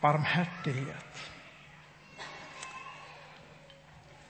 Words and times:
barmhärtighet. 0.00 1.30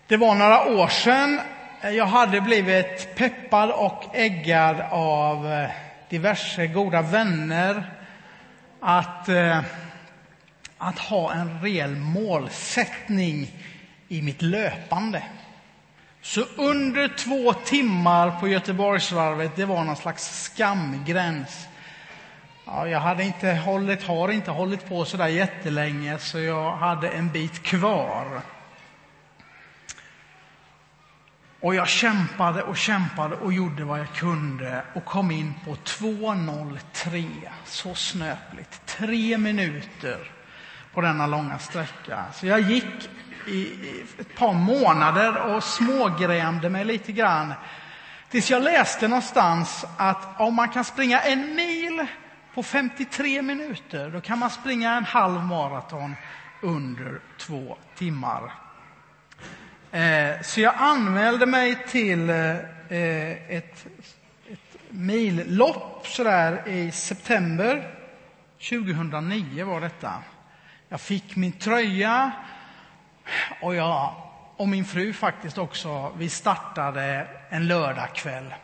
Det 0.07 0.17
var 0.17 0.35
några 0.35 0.65
år 0.65 0.89
sedan 0.89 1.41
jag 1.83 2.07
hade 2.07 2.41
blivit 2.41 3.15
peppad 3.17 3.71
och 3.71 4.05
äggad 4.13 4.81
av 4.91 5.53
eh, 5.53 5.71
diverse 6.09 6.67
goda 6.67 7.03
vänner 7.03 7.91
att, 8.81 9.29
eh, 9.29 9.61
att 10.79 10.99
ha 10.99 11.33
en 11.33 11.61
rejäl 11.61 11.97
målsättning 11.97 13.51
i 14.09 14.23
mitt 14.23 14.43
löpande. 14.43 15.23
Så 16.23 16.41
under 16.57 17.09
två 17.09 17.53
timmar 17.53 18.41
på 18.41 18.49
Göteborgsvarvet, 18.49 19.57
det 19.57 19.65
var 19.65 19.85
någon 19.85 19.97
slags 19.97 20.43
skamgräns. 20.43 21.69
Ja, 22.73 22.89
jag 22.89 23.01
hade 23.01 23.25
inte 23.25 23.53
hållit, 23.53 24.03
har 24.03 24.29
inte 24.29 24.51
hållit 24.51 24.89
på 24.89 25.05
så 25.05 25.17
där 25.17 25.27
jättelänge, 25.27 26.19
så 26.19 26.39
jag 26.39 26.77
hade 26.77 27.09
en 27.09 27.29
bit 27.29 27.63
kvar. 27.63 28.41
Och 31.61 31.75
jag 31.75 31.89
kämpade 31.89 32.63
och 32.63 32.77
kämpade 32.77 33.37
och 33.37 33.53
gjorde 33.53 33.85
vad 33.85 34.01
jag 34.01 34.13
kunde 34.13 34.83
och 34.95 35.05
kom 35.05 35.31
in 35.31 35.55
på 35.65 35.75
2.03. 35.75 37.49
Så 37.65 37.95
snöpligt. 37.95 38.87
Tre 38.87 39.39
minuter 39.39 40.31
på 40.95 41.01
denna 41.01 41.27
långa 41.27 41.59
sträcka. 41.59 42.25
Så 42.33 42.47
jag 42.47 42.61
gick 42.61 43.11
i 43.47 43.73
ett 44.19 44.37
par 44.37 44.53
månader 44.53 45.37
och 45.37 45.65
smågrämde 45.65 46.71
mig 46.71 46.85
lite 46.85 47.13
grann. 47.13 47.55
Tills 48.29 48.51
jag 48.51 48.63
läste 48.63 49.09
någonstans 49.09 49.85
att 49.97 50.41
om 50.41 50.55
man 50.55 50.69
kan 50.69 50.85
springa 50.85 51.21
en 51.21 51.55
mil 51.55 52.07
på 52.61 52.65
53 52.65 53.43
minuter, 53.43 54.11
då 54.11 54.21
kan 54.21 54.39
man 54.39 54.51
springa 54.51 54.97
en 54.97 55.05
halv 55.05 55.41
maraton 55.41 56.15
under 56.63 57.21
två 57.39 57.77
timmar. 57.95 58.53
Eh, 59.91 60.41
så 60.43 60.61
jag 60.61 60.75
anmälde 60.77 61.47
mig 61.47 61.87
till 61.89 62.31
eh, 62.31 62.57
ett, 63.49 63.87
ett 64.49 64.77
millopp 64.89 66.07
sådär 66.07 66.69
i 66.69 66.91
september 66.91 67.95
2009 68.71 69.65
var 69.65 69.81
detta. 69.81 70.15
Jag 70.89 71.01
fick 71.01 71.37
min 71.37 71.53
tröja 71.53 72.33
och 73.61 73.75
jag 73.75 74.15
och 74.57 74.69
min 74.69 74.85
fru 74.85 75.13
faktiskt 75.13 75.59
också. 75.59 76.13
Vi 76.17 76.29
startade 76.29 77.27
en 77.49 77.67
lördagkväll. 77.67 78.55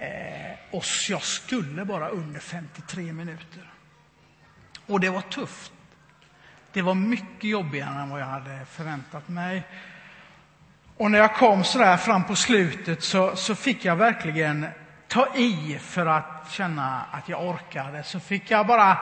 Eh, 0.00 0.52
och 0.70 0.84
jag 1.08 1.22
skulle 1.22 1.84
bara 1.84 2.08
under 2.08 2.40
53 2.40 3.12
minuter. 3.12 3.70
Och 4.86 5.00
det 5.00 5.10
var 5.10 5.20
tufft. 5.20 5.72
Det 6.72 6.82
var 6.82 6.94
mycket 6.94 7.50
jobbigare 7.50 8.00
än 8.02 8.10
vad 8.10 8.20
jag 8.20 8.26
hade 8.26 8.64
förväntat 8.70 9.28
mig. 9.28 9.62
Och 10.96 11.10
när 11.10 11.18
jag 11.18 11.34
kom 11.34 11.64
så 11.64 11.78
där 11.78 11.96
fram 11.96 12.24
på 12.24 12.36
slutet 12.36 13.02
så, 13.02 13.36
så 13.36 13.54
fick 13.54 13.84
jag 13.84 13.96
verkligen 13.96 14.66
ta 15.08 15.36
i 15.36 15.78
för 15.80 16.06
att 16.06 16.46
känna 16.50 17.02
att 17.10 17.28
jag 17.28 17.48
orkade. 17.48 18.02
Så 18.02 18.20
fick 18.20 18.50
jag 18.50 18.66
bara 18.66 18.98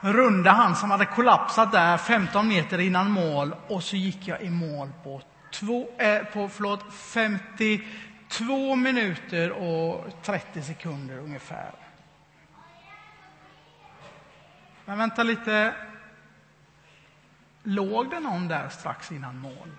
runda 0.00 0.50
han 0.50 0.76
som 0.76 0.90
hade 0.90 1.04
kollapsat 1.04 1.72
där 1.72 1.96
15 1.96 2.48
meter 2.48 2.78
innan 2.78 3.10
mål 3.10 3.54
och 3.68 3.82
så 3.82 3.96
gick 3.96 4.28
jag 4.28 4.42
i 4.42 4.50
mål 4.50 4.88
på, 5.04 5.22
två, 5.52 5.88
eh, 5.98 6.18
på 6.18 6.48
förlåt, 6.48 6.84
Två 8.38 8.74
minuter 8.74 9.50
och 9.52 10.04
30 10.22 10.62
sekunder 10.62 11.18
ungefär. 11.18 11.72
Men 14.84 14.98
vänta 14.98 15.22
lite, 15.22 15.74
låg 17.62 18.10
det 18.10 18.20
någon 18.20 18.48
där 18.48 18.68
strax 18.68 19.12
innan 19.12 19.38
mål? 19.38 19.70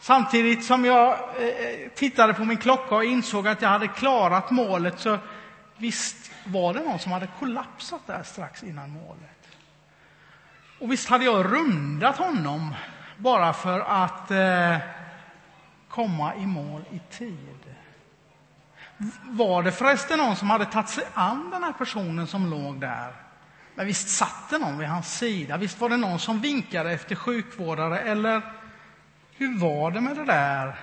Samtidigt 0.00 0.64
som 0.64 0.84
jag 0.84 1.18
eh, 1.38 1.46
eh, 1.46 1.88
tittade 1.94 2.34
på 2.34 2.44
min 2.44 2.56
klocka 2.56 2.94
och 2.94 3.04
insåg 3.04 3.48
att 3.48 3.62
jag 3.62 3.68
hade 3.68 3.88
klarat 3.88 4.50
målet 4.50 4.98
så 4.98 5.18
visst 5.76 6.32
var 6.44 6.74
det 6.74 6.80
någon 6.80 6.98
som 6.98 7.12
hade 7.12 7.28
kollapsat 7.38 8.06
där 8.06 8.22
strax 8.22 8.62
innan 8.62 8.90
målet. 8.90 9.48
Och 10.78 10.92
visst 10.92 11.08
hade 11.08 11.24
jag 11.24 11.44
rundat 11.52 12.16
honom 12.16 12.74
bara 13.16 13.52
för 13.52 13.80
att 13.80 14.30
eh, 14.30 14.76
komma 15.94 16.34
i 16.34 16.46
mål 16.46 16.84
i 16.90 17.00
tid. 17.16 17.58
Var 19.24 19.62
det 19.62 19.72
förresten 19.72 20.18
någon 20.18 20.36
som 20.36 20.50
hade 20.50 20.64
tagit 20.64 20.88
sig 20.88 21.04
an 21.14 21.50
den 21.50 21.62
här 21.62 21.72
personen 21.72 22.26
som 22.26 22.50
låg 22.50 22.80
där? 22.80 23.12
Men 23.74 23.86
visst 23.86 24.08
satt 24.08 24.50
det 24.50 24.58
någon 24.58 24.78
vid 24.78 24.88
hans 24.88 25.18
sida? 25.18 25.56
Visst 25.56 25.80
var 25.80 25.88
det 25.88 25.96
någon 25.96 26.18
som 26.18 26.40
vinkade 26.40 26.92
efter 26.92 27.14
sjukvårdare? 27.14 28.00
Eller 28.00 28.42
hur 29.36 29.58
var 29.58 29.90
det 29.90 30.00
med 30.00 30.16
det 30.16 30.24
där? 30.24 30.74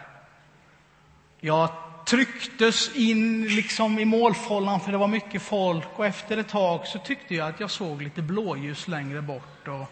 Jag 1.39 1.69
trycktes 2.05 2.95
in 2.95 3.47
liksom 3.47 3.99
i 3.99 4.05
målfållan 4.05 4.79
för 4.79 4.91
det 4.91 4.97
var 4.97 5.07
mycket 5.07 5.41
folk 5.41 5.87
och 5.95 6.05
efter 6.05 6.37
ett 6.37 6.49
tag 6.49 6.87
så 6.87 6.99
tyckte 6.99 7.35
jag 7.35 7.47
att 7.47 7.59
jag 7.59 7.71
såg 7.71 8.01
lite 8.01 8.21
blåljus 8.21 8.87
längre 8.87 9.21
bort 9.21 9.67
och 9.67 9.91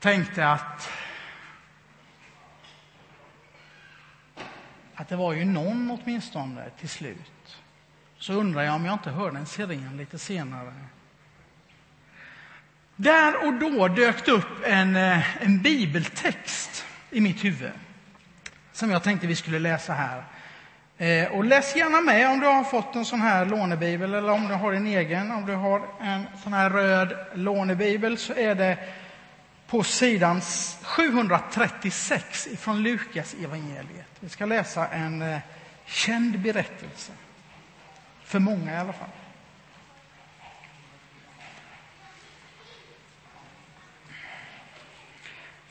tänkte 0.00 0.48
att 0.48 0.90
att 4.96 5.08
det 5.08 5.16
var 5.16 5.32
ju 5.32 5.44
någon 5.44 5.98
åtminstone 6.02 6.64
till 6.80 6.88
slut. 6.88 7.56
Så 8.18 8.32
undrar 8.32 8.62
jag 8.62 8.74
om 8.74 8.84
jag 8.84 8.94
inte 8.94 9.10
hörde 9.10 9.38
en 9.38 9.46
siren 9.46 9.96
lite 9.96 10.18
senare. 10.18 10.72
Där 12.96 13.46
och 13.46 13.54
då 13.54 13.88
dök 13.88 14.24
det 14.24 14.32
upp 14.32 14.64
en, 14.64 14.96
eh, 14.96 15.42
en 15.42 15.62
bibeltext 15.62 16.84
i 17.10 17.20
mitt 17.20 17.44
huvud 17.44 17.72
som 18.72 18.90
jag 18.90 19.02
tänkte 19.02 19.26
vi 19.26 19.36
skulle 19.36 19.58
läsa 19.58 19.92
här. 19.92 20.24
Eh, 20.98 21.32
och 21.32 21.44
läs 21.44 21.76
gärna 21.76 22.00
med 22.00 22.30
om 22.30 22.40
du 22.40 22.46
har 22.46 22.64
fått 22.64 22.94
en 22.94 23.04
sån 23.04 23.20
här 23.20 23.46
lånebibel 23.46 24.14
eller 24.14 24.32
om 24.32 24.48
du 24.48 24.54
har 24.54 24.72
en 24.72 24.86
egen. 24.86 25.30
Om 25.30 25.46
du 25.46 25.54
har 25.54 25.82
en 26.00 26.26
sån 26.42 26.52
här 26.52 26.70
röd 26.70 27.16
lånebibel 27.34 28.18
så 28.18 28.34
är 28.34 28.54
det 28.54 28.78
på 29.66 29.82
sidan 29.82 30.40
736 30.82 32.48
från 32.58 32.82
Lukas 32.82 33.34
evangeliet. 33.34 34.06
Vi 34.20 34.28
ska 34.28 34.46
läsa 34.46 34.88
en 34.88 35.22
eh, 35.22 35.38
känd 35.84 36.38
berättelse. 36.38 37.12
För 38.24 38.38
många 38.38 38.74
i 38.74 38.76
alla 38.76 38.92
fall. 38.92 39.08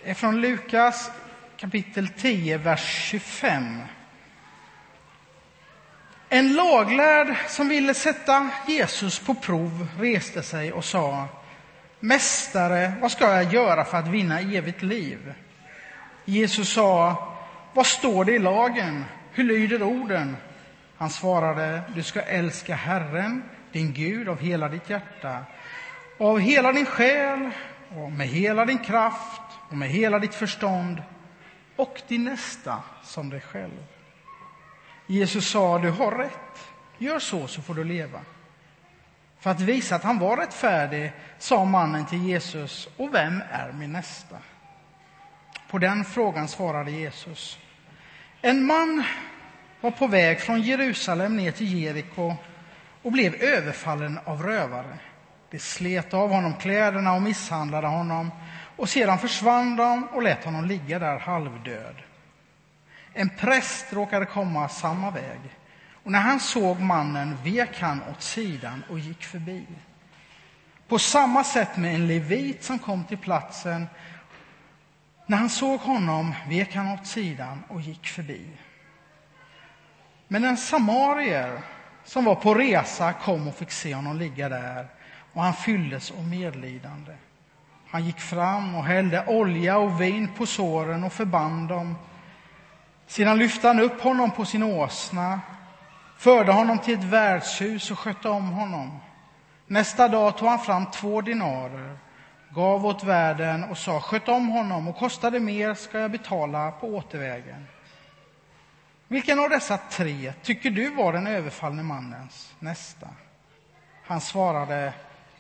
Det 0.04 0.10
är 0.10 0.14
från 0.14 0.42
Lukas 0.42 1.12
kapitel 1.58 2.08
10, 2.08 2.58
vers 2.58 3.10
25. 3.10 3.82
En 6.30 6.54
laglärd 6.54 7.36
som 7.48 7.70
ville 7.70 7.94
sätta 7.94 8.50
Jesus 8.68 9.20
på 9.20 9.36
prov 9.36 9.88
reste 10.00 10.44
sig 10.44 10.74
och 10.74 10.86
sa 10.86 11.28
Mästare, 12.06 12.94
vad 13.02 13.12
ska 13.12 13.32
jag 13.32 13.54
göra 13.54 13.86
för 13.86 13.98
att 13.98 14.08
vinna 14.08 14.40
evigt 14.40 14.82
liv? 14.82 15.34
Jesus 16.26 16.74
sa, 16.74 17.16
vad 17.74 17.86
står 17.86 18.26
det 18.26 18.32
i 18.32 18.40
lagen? 18.40 19.06
Hur 19.32 19.44
lyder 19.44 19.84
orden? 19.84 20.38
Han 20.98 21.10
svarade, 21.10 21.82
du 21.96 22.04
ska 22.04 22.22
älska 22.22 22.76
Herren, 22.76 23.44
din 23.72 23.94
Gud, 23.94 24.30
av 24.30 24.40
hela 24.40 24.70
ditt 24.70 24.90
hjärta 24.90 25.46
av 26.18 26.40
hela 26.40 26.72
din 26.72 26.86
själ 26.86 27.50
och 27.90 28.12
med 28.12 28.28
hela 28.28 28.66
din 28.66 28.78
kraft 28.78 29.42
och 29.70 29.78
med 29.78 29.90
hela 29.90 30.20
ditt 30.20 30.36
förstånd 30.36 31.04
och 31.76 32.02
din 32.08 32.24
nästa 32.24 32.84
som 33.04 33.30
dig 33.30 33.42
själv. 33.42 33.84
Jesus 35.08 35.50
sa, 35.50 35.80
du 35.80 35.92
har 35.92 36.12
rätt. 36.12 36.68
Gör 36.98 37.20
så, 37.20 37.48
så 37.48 37.62
får 37.62 37.74
du 37.74 37.84
leva. 37.84 38.22
För 39.46 39.52
att 39.52 39.62
visa 39.62 39.96
att 39.96 40.04
han 40.04 40.20
var 40.20 40.38
rättfärdig 40.38 41.12
sa 41.38 41.66
mannen 41.66 42.06
till 42.06 42.24
Jesus, 42.28 42.90
och 42.98 43.14
vem 43.14 43.44
är 43.52 43.72
min 43.72 43.92
nästa? 43.92 44.38
På 45.70 45.78
den 45.78 46.06
frågan 46.06 46.48
svarade 46.48 46.92
Jesus, 46.92 47.60
en 48.42 48.66
man 48.66 49.04
var 49.82 49.92
på 49.92 50.08
väg 50.08 50.40
från 50.42 50.62
Jerusalem 50.62 51.38
ner 51.38 51.52
till 51.52 51.74
Jeriko 51.74 52.36
och 53.02 53.12
blev 53.12 53.36
överfallen 53.36 54.20
av 54.26 54.44
rövare. 54.44 54.98
De 55.52 55.60
slet 55.60 56.14
av 56.14 56.30
honom 56.30 56.54
kläderna 56.54 57.14
och 57.14 57.22
misshandlade 57.22 57.88
honom 57.88 58.32
och 58.76 58.90
sedan 58.90 59.20
försvann 59.20 59.76
de 59.76 60.08
och 60.08 60.24
lät 60.24 60.46
honom 60.46 60.66
ligga 60.66 61.00
där 61.00 61.20
halvdöd. 61.20 61.96
En 63.14 63.30
präst 63.30 63.94
råkade 63.94 64.26
komma 64.26 64.70
samma 64.70 65.12
väg. 65.12 65.40
Och 66.06 66.12
när 66.12 66.20
han 66.20 66.40
såg 66.40 66.80
mannen 66.80 67.38
vek 67.44 67.80
han 67.82 68.02
åt 68.12 68.22
sidan 68.22 68.84
och 68.90 69.00
gick 69.00 69.24
förbi. 69.24 69.66
På 70.88 71.00
samma 71.00 71.44
sätt 71.44 71.78
med 71.78 71.96
en 71.96 72.08
levit 72.08 72.64
som 72.64 72.80
kom 72.80 73.04
till 73.04 73.18
platsen. 73.18 73.88
När 75.26 75.38
han 75.38 75.50
såg 75.50 75.80
honom 75.80 76.34
vek 76.50 76.76
han 76.76 76.92
åt 76.92 77.08
sidan 77.08 77.64
och 77.68 77.82
gick 77.82 78.08
förbi. 78.08 78.48
Men 80.28 80.44
en 80.44 80.58
samarier 80.58 81.62
som 82.04 82.26
var 82.26 82.36
på 82.36 82.54
resa 82.54 83.14
kom 83.14 83.48
och 83.48 83.56
fick 83.56 83.72
se 83.72 83.96
honom 83.96 84.18
ligga 84.18 84.50
där. 84.50 84.88
och 85.34 85.44
han 85.44 85.54
fylldes 85.54 86.12
av 86.12 86.28
medlidande. 86.28 87.14
Han 87.90 88.06
gick 88.06 88.20
fram 88.20 88.76
och 88.76 88.86
hällde 88.86 89.26
olja 89.28 89.78
och 89.78 90.02
vin 90.02 90.28
på 90.38 90.46
såren 90.46 91.04
och 91.04 91.14
förband 91.14 91.70
dem. 91.70 91.96
Sedan 93.08 93.38
lyfte 93.38 93.68
han 93.68 93.80
upp 93.80 94.02
honom 94.02 94.32
på 94.32 94.46
sin 94.46 94.64
åsna, 94.64 95.40
förde 96.18 96.52
honom 96.52 96.80
till 96.80 96.94
ett 96.94 97.04
värdshus 97.04 97.92
och 97.92 98.00
skötte 98.00 98.30
om 98.30 98.48
honom. 98.48 99.00
Nästa 99.68 100.08
dag 100.08 100.38
tog 100.38 100.48
han 100.48 100.60
fram 100.60 100.92
två 100.92 101.22
dinarer, 101.22 101.98
gav 102.50 102.86
åt 102.86 103.04
värden 103.04 103.64
och 103.64 103.78
sa 103.78 104.02
sköt 104.02 104.28
om 104.28 104.48
honom 104.48 104.88
och 104.88 104.96
kostar 104.96 105.32
det 105.32 105.40
mer 105.40 105.74
ska 105.74 106.00
jag 106.00 106.12
betala 106.12 106.72
på 106.72 106.88
återvägen. 106.88 107.68
Vilken 109.08 109.40
av 109.40 109.50
dessa 109.50 109.78
tre 109.78 110.34
tycker 110.44 110.70
du 110.70 110.90
var 110.90 111.14
den 111.14 111.28
överfallne 111.28 111.84
mannens 111.84 112.54
nästa? 112.60 113.08
Han 114.04 114.22
svarade, 114.22 114.94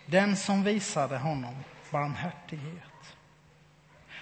den 0.06 0.36
som 0.36 0.64
visade 0.64 1.18
honom 1.18 1.56
barmhärtighet. 1.92 2.84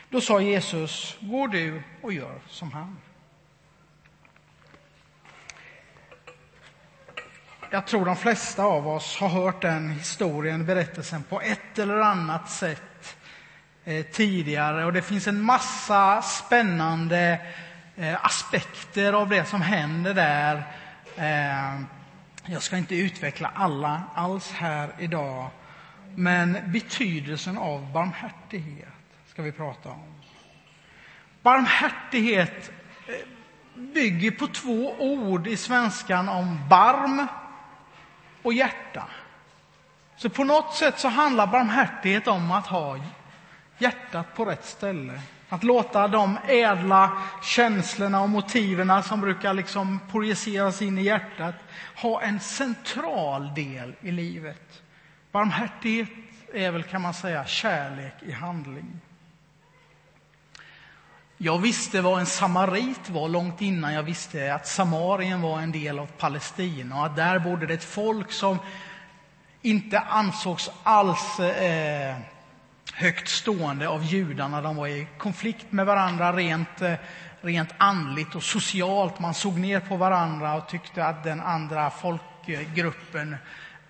Då 0.10 0.22
sa 0.22 0.42
Jesus, 0.42 1.18
gå 1.20 1.48
du 1.48 1.84
och 2.02 2.14
gör 2.14 2.40
som 2.48 2.72
han. 2.72 2.98
Jag 7.74 7.88
tror 7.88 8.06
de 8.06 8.16
flesta 8.16 8.64
av 8.64 8.88
oss 8.88 9.18
har 9.20 9.30
hört 9.30 9.62
den 9.62 9.90
historien, 9.90 10.66
berättelsen, 10.66 11.24
på 11.24 11.42
ett 11.42 11.80
eller 11.80 11.98
annat 11.98 12.50
sätt 12.50 13.18
eh, 13.84 14.06
tidigare. 14.06 14.86
Och 14.86 14.94
det 14.94 15.02
finns 15.02 15.28
en 15.28 15.42
massa 15.42 16.22
spännande 16.22 17.42
eh, 17.96 18.26
aspekter 18.26 19.14
av 19.14 19.30
det 19.30 19.46
som 19.46 19.62
händer 19.62 20.14
där. 20.14 20.64
Eh, 21.16 21.82
jag 22.46 22.62
ska 22.62 22.78
inte 22.78 22.96
utveckla 22.96 23.52
alla 23.56 24.02
alls 24.16 24.52
här 24.52 24.90
idag. 25.00 25.50
Men 26.16 26.58
betydelsen 26.66 27.58
av 27.58 27.92
barmhärtighet 27.92 28.88
ska 29.28 29.42
vi 29.42 29.52
prata 29.52 29.90
om. 29.90 30.14
Barmhärtighet 31.42 32.72
eh, 33.08 33.14
bygger 33.94 34.32
på 34.32 34.48
två 34.48 34.96
ord 35.00 35.48
i 35.48 35.58
svenskan 35.58 36.30
om 36.30 36.60
barm 36.70 37.28
och 38.44 38.54
hjärta. 38.54 39.08
Så 40.16 40.30
på 40.30 40.44
något 40.44 40.74
sätt 40.74 41.00
så 41.00 41.08
handlar 41.08 41.48
barmhärtighet 41.48 42.28
om 42.28 42.52
att 42.52 42.68
ha 42.68 42.98
hjärtat 43.78 44.36
på 44.36 44.46
rätt 44.46 44.66
ställe. 44.66 45.22
Att 45.50 45.64
låta 45.64 46.08
de 46.08 46.38
ädla 46.48 47.22
känslorna 47.44 48.22
och 48.22 48.30
motiven 48.30 49.04
som 49.04 49.22
brukar 49.22 49.54
liksom 49.54 50.00
projiceras 50.12 50.82
in 50.82 50.98
i 50.98 51.04
hjärtat 51.04 51.56
ha 51.96 52.22
en 52.22 52.40
central 52.40 53.54
del 53.54 53.96
i 54.02 54.12
livet. 54.12 54.82
Barmhärtighet 55.32 56.10
är 56.54 56.72
väl, 56.72 56.84
kan 56.84 57.02
man 57.02 57.14
säga, 57.14 57.46
kärlek 57.46 58.14
i 58.22 58.32
handling. 58.32 59.00
Jag 61.38 61.60
visste 61.60 62.02
vad 62.02 62.20
en 62.20 62.26
samarit 62.26 63.10
var 63.10 63.30
långt 63.30 63.62
innan 63.62 63.94
jag 63.94 64.04
visste 64.04 64.54
att 64.54 64.68
Samarien 64.68 65.42
var 65.42 65.60
en 65.60 65.72
del 65.72 66.00
av 66.00 66.06
Palestina 66.06 67.00
och 67.00 67.06
att 67.06 67.16
där 67.16 67.40
bodde 67.40 67.66
det 67.66 67.74
ett 67.74 67.84
folk 67.84 68.32
som 68.32 68.58
inte 69.62 70.00
ansågs 70.00 70.70
alls 70.84 71.40
eh, 71.40 72.16
högt 72.94 73.28
stående 73.28 73.88
av 73.88 74.04
judarna. 74.04 74.62
De 74.62 74.76
var 74.76 74.88
i 74.88 75.08
konflikt 75.18 75.72
med 75.72 75.86
varandra 75.86 76.34
rent, 76.34 76.82
eh, 76.82 76.94
rent 77.42 77.70
andligt 77.78 78.36
och 78.36 78.44
socialt. 78.44 79.20
Man 79.20 79.34
såg 79.34 79.60
ner 79.60 79.80
på 79.80 79.98
varandra 79.98 80.56
och 80.56 80.68
tyckte 80.68 81.06
att 81.06 81.24
den 81.24 81.42
andra 81.42 81.90
folkgruppen 81.90 83.36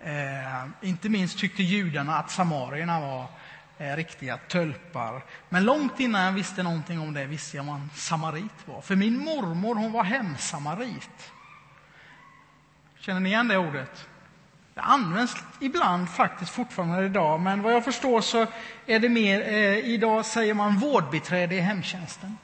Eh, 0.06 0.64
inte 0.80 1.08
minst 1.08 1.38
tyckte 1.38 1.62
judarna 1.62 2.16
att 2.16 2.30
samarierna 2.30 3.00
var 3.00 3.20
eh, 3.20 3.28
Eh, 3.78 3.96
riktiga 3.96 4.36
tölpar. 4.36 5.24
Men 5.48 5.64
långt 5.64 6.00
innan 6.00 6.22
jag 6.22 6.32
visste 6.32 6.62
någonting 6.62 7.00
om 7.00 7.14
det 7.14 7.26
visste 7.26 7.56
jag 7.56 7.64
vad 7.64 7.74
en 7.74 7.90
samarit 7.94 8.66
var. 8.66 8.80
För 8.80 8.96
min 8.96 9.18
mormor 9.18 9.74
hon 9.74 9.92
var 9.92 10.04
hemsamarit. 10.04 11.32
Känner 12.98 13.20
ni 13.20 13.28
igen 13.28 13.48
det 13.48 13.56
ordet? 13.56 14.08
Det 14.74 14.80
används 14.80 15.36
ibland 15.60 16.10
faktiskt 16.10 16.50
fortfarande 16.50 17.04
idag, 17.04 17.40
men 17.40 17.62
vad 17.62 17.72
jag 17.72 17.84
förstår 17.84 18.20
så 18.20 18.46
är 18.86 18.98
det 18.98 19.08
mer, 19.08 19.40
eh, 19.40 19.78
idag 19.78 20.26
säger 20.26 20.54
man 20.54 20.78
vårdbiträde 20.78 21.54
i 21.54 21.60
hemtjänsten. 21.60 22.36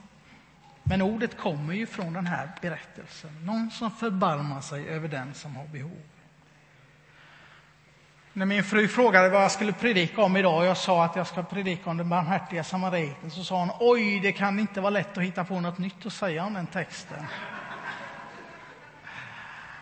Men 0.82 1.02
ordet 1.02 1.36
kommer 1.36 1.74
ju 1.74 1.86
från 1.86 2.12
den 2.12 2.26
här 2.26 2.50
berättelsen. 2.60 3.30
Någon 3.46 3.70
som 3.70 3.90
förbarmar 3.90 4.60
sig 4.60 4.88
över 4.88 5.08
den 5.08 5.34
som 5.34 5.56
har 5.56 5.66
behov. 5.66 6.02
När 8.32 8.46
min 8.46 8.64
fru 8.64 8.88
frågade 8.88 9.28
vad 9.28 9.42
jag 9.42 9.50
skulle 9.50 9.72
predika 9.72 10.22
om 10.22 10.36
idag 10.36 10.58
och 10.58 10.66
jag 10.66 10.76
sa 10.76 11.04
att 11.04 11.16
jag 11.16 11.26
ska 11.26 11.42
predika 11.42 11.90
om 11.90 11.96
den 11.96 12.08
barmhärtiga 12.08 12.64
samariten 12.64 13.30
så 13.30 13.44
sa 13.44 13.58
hon 13.60 13.70
oj, 13.80 14.20
det 14.20 14.32
kan 14.32 14.58
inte 14.58 14.80
vara 14.80 14.90
lätt 14.90 15.18
att 15.18 15.24
hitta 15.24 15.44
på 15.44 15.60
något 15.60 15.78
nytt 15.78 16.06
att 16.06 16.12
säga 16.12 16.44
om 16.44 16.54
den 16.54 16.66
texten. 16.66 17.26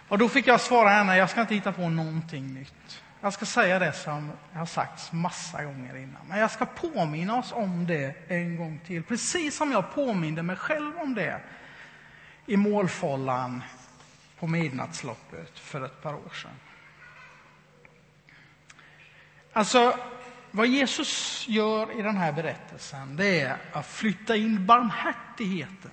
Och 0.08 0.18
då 0.18 0.28
fick 0.28 0.46
jag 0.46 0.60
svara 0.60 0.88
henne, 0.88 1.16
jag 1.16 1.30
ska 1.30 1.40
inte 1.40 1.54
hitta 1.54 1.72
på 1.72 1.88
någonting 1.88 2.54
nytt. 2.54 3.02
Jag 3.20 3.32
ska 3.32 3.46
säga 3.46 3.78
det 3.78 3.92
som 3.92 4.32
har 4.52 4.66
sagts 4.66 5.12
massa 5.12 5.64
gånger 5.64 5.96
innan. 5.96 6.22
Men 6.28 6.38
jag 6.38 6.50
ska 6.50 6.66
påminna 6.66 7.38
oss 7.38 7.52
om 7.52 7.86
det 7.86 8.14
en 8.28 8.56
gång 8.56 8.80
till. 8.86 9.02
Precis 9.02 9.56
som 9.56 9.72
jag 9.72 9.94
påminde 9.94 10.42
mig 10.42 10.56
själv 10.56 10.98
om 10.98 11.14
det 11.14 11.40
i 12.46 12.56
målfållan 12.56 13.62
på 14.38 14.46
midnattsloppet 14.46 15.58
för 15.58 15.84
ett 15.84 16.02
par 16.02 16.14
år 16.14 16.32
sedan. 16.34 16.50
Alltså, 19.58 19.98
vad 20.50 20.66
Jesus 20.66 21.44
gör 21.48 21.98
i 22.00 22.02
den 22.02 22.16
här 22.16 22.32
berättelsen, 22.32 23.16
det 23.16 23.40
är 23.40 23.56
att 23.72 23.86
flytta 23.86 24.36
in 24.36 24.66
barmhärtigheten, 24.66 25.90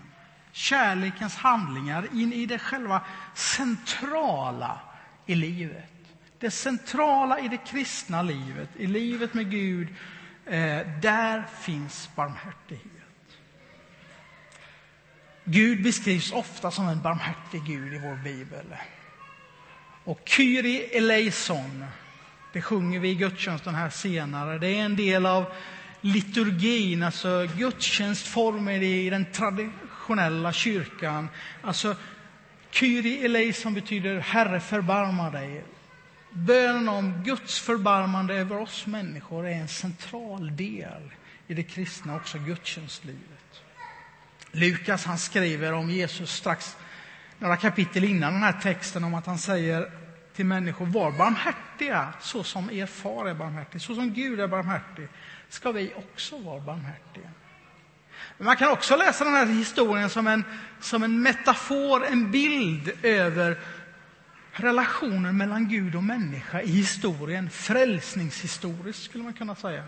kärlekens 0.51 1.35
handlingar, 1.35 2.07
in 2.13 2.33
i 2.33 2.45
det 2.45 2.59
själva 2.59 3.01
centrala 3.33 4.79
i 5.25 5.35
livet. 5.35 5.91
Det 6.39 6.51
centrala 6.51 7.39
i 7.39 7.47
det 7.47 7.57
kristna 7.57 8.21
livet, 8.21 8.69
i 8.75 8.87
livet 8.87 9.33
med 9.33 9.51
Gud, 9.51 9.87
eh, 10.45 10.87
där 11.01 11.45
finns 11.59 12.09
barmhärtighet. 12.15 13.37
Gud 15.43 15.83
beskrivs 15.83 16.31
ofta 16.31 16.71
som 16.71 16.87
en 16.87 17.01
barmhärtig 17.01 17.63
Gud 17.65 17.93
i 17.93 17.97
vår 17.97 18.15
bibel. 18.15 18.75
Och 20.03 20.21
Kyrie 20.25 20.97
eleison, 20.97 21.85
det 22.55 22.61
sjunger 22.61 22.99
vi 22.99 23.09
i 23.09 23.15
gudstjänsten 23.15 23.75
här 23.75 23.89
senare. 23.89 24.59
Det 24.59 24.67
är 24.67 24.85
en 24.85 24.95
del 24.95 25.25
av 25.25 25.45
liturgin, 26.01 27.03
alltså 27.03 27.47
gudstjänstformer 27.57 28.83
i 28.83 29.09
den 29.09 29.25
traditionella 29.31 30.53
kyrkan. 30.53 31.29
Alltså 31.61 31.95
Kyrie 32.71 33.25
eleison 33.25 33.73
betyder 33.73 34.19
Herre 34.19 34.59
förbarma 34.59 35.29
dig. 35.29 35.63
Bönen 36.29 36.89
om 36.89 37.23
Guds 37.23 37.59
förbarmande 37.59 38.33
över 38.35 38.61
oss 38.61 38.85
människor 38.85 39.47
är 39.47 39.55
en 39.55 39.67
central 39.67 40.55
del 40.55 41.11
i 41.47 41.53
det 41.53 41.63
kristna, 41.63 42.15
också 42.15 42.37
gudstjänstlivet. 42.37 43.61
Lukas 44.51 45.05
han 45.05 45.17
skriver 45.17 45.73
om 45.73 45.89
Jesus 45.89 46.31
strax 46.31 46.77
några 47.39 47.57
kapitel 47.57 48.03
innan 48.03 48.33
den 48.33 48.43
här 48.43 48.59
texten 48.61 49.03
om 49.03 49.13
att 49.13 49.25
han 49.25 49.37
säger 49.37 50.04
till 50.35 50.45
människor, 50.45 50.85
var 50.85 51.11
barmhärtiga 51.11 52.13
så 52.19 52.43
som 52.43 52.71
er 52.71 52.85
far 52.85 53.25
är 53.25 53.33
barmhärtig, 53.33 53.81
så 53.81 53.95
som 53.95 54.13
Gud 54.13 54.39
är 54.39 54.47
barmhärtig, 54.47 55.07
ska 55.49 55.71
vi 55.71 55.93
också 55.95 56.37
vara 56.37 56.59
barmhärtiga. 56.59 57.29
Man 58.37 58.55
kan 58.55 58.71
också 58.71 58.95
läsa 58.95 59.23
den 59.23 59.33
här 59.33 59.45
historien 59.45 60.09
som 60.09 60.27
en, 60.27 60.43
som 60.79 61.03
en 61.03 61.21
metafor, 61.21 62.05
en 62.05 62.31
bild 62.31 62.91
över 63.03 63.59
relationen 64.51 65.37
mellan 65.37 65.69
Gud 65.69 65.95
och 65.95 66.03
människa 66.03 66.61
i 66.61 66.67
historien, 66.67 67.49
frälsningshistoriskt 67.49 69.03
skulle 69.03 69.23
man 69.23 69.33
kunna 69.33 69.55
säga. 69.55 69.83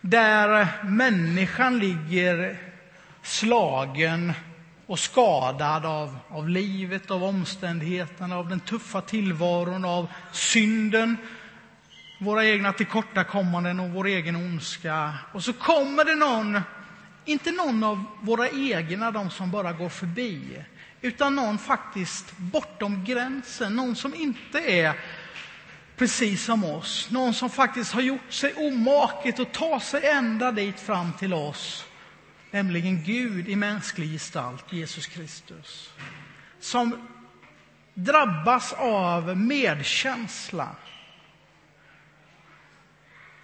Där 0.00 0.68
människan 0.84 1.78
ligger 1.78 2.58
slagen 3.22 4.32
och 4.86 4.98
skadad 4.98 5.86
av, 5.86 6.18
av 6.28 6.48
livet, 6.48 7.10
av 7.10 7.24
omständigheterna, 7.24 8.36
av 8.36 8.48
den 8.48 8.60
tuffa 8.60 9.00
tillvaron, 9.00 9.84
av 9.84 10.06
synden, 10.32 11.16
våra 12.18 12.44
egna 12.44 12.72
tillkortakommanden 12.72 13.80
och 13.80 13.90
vår 13.90 14.06
egen 14.06 14.36
ondska. 14.36 15.14
Och 15.32 15.44
så 15.44 15.52
kommer 15.52 16.04
det 16.04 16.14
någon, 16.14 16.60
inte 17.24 17.52
någon 17.52 17.84
av 17.84 18.04
våra 18.20 18.48
egna, 18.48 19.10
de 19.10 19.30
som 19.30 19.50
bara 19.50 19.72
går 19.72 19.88
förbi, 19.88 20.64
utan 21.00 21.36
någon 21.36 21.58
faktiskt 21.58 22.36
bortom 22.36 23.04
gränsen, 23.04 23.76
någon 23.76 23.96
som 23.96 24.14
inte 24.14 24.58
är 24.58 24.94
precis 25.96 26.44
som 26.44 26.64
oss. 26.64 27.08
Någon 27.10 27.34
som 27.34 27.50
faktiskt 27.50 27.92
har 27.92 28.00
gjort 28.00 28.32
sig 28.32 28.54
omaket 28.56 29.40
att 29.40 29.52
ta 29.52 29.80
sig 29.80 30.06
ända 30.06 30.52
dit 30.52 30.80
fram 30.80 31.12
till 31.12 31.34
oss 31.34 31.85
nämligen 32.50 33.02
Gud 33.04 33.48
i 33.48 33.56
mänsklig 33.56 34.12
gestalt, 34.12 34.72
Jesus 34.72 35.06
Kristus, 35.06 35.92
som 36.60 37.08
drabbas 37.94 38.72
av 38.72 39.36
medkänsla 39.36 40.76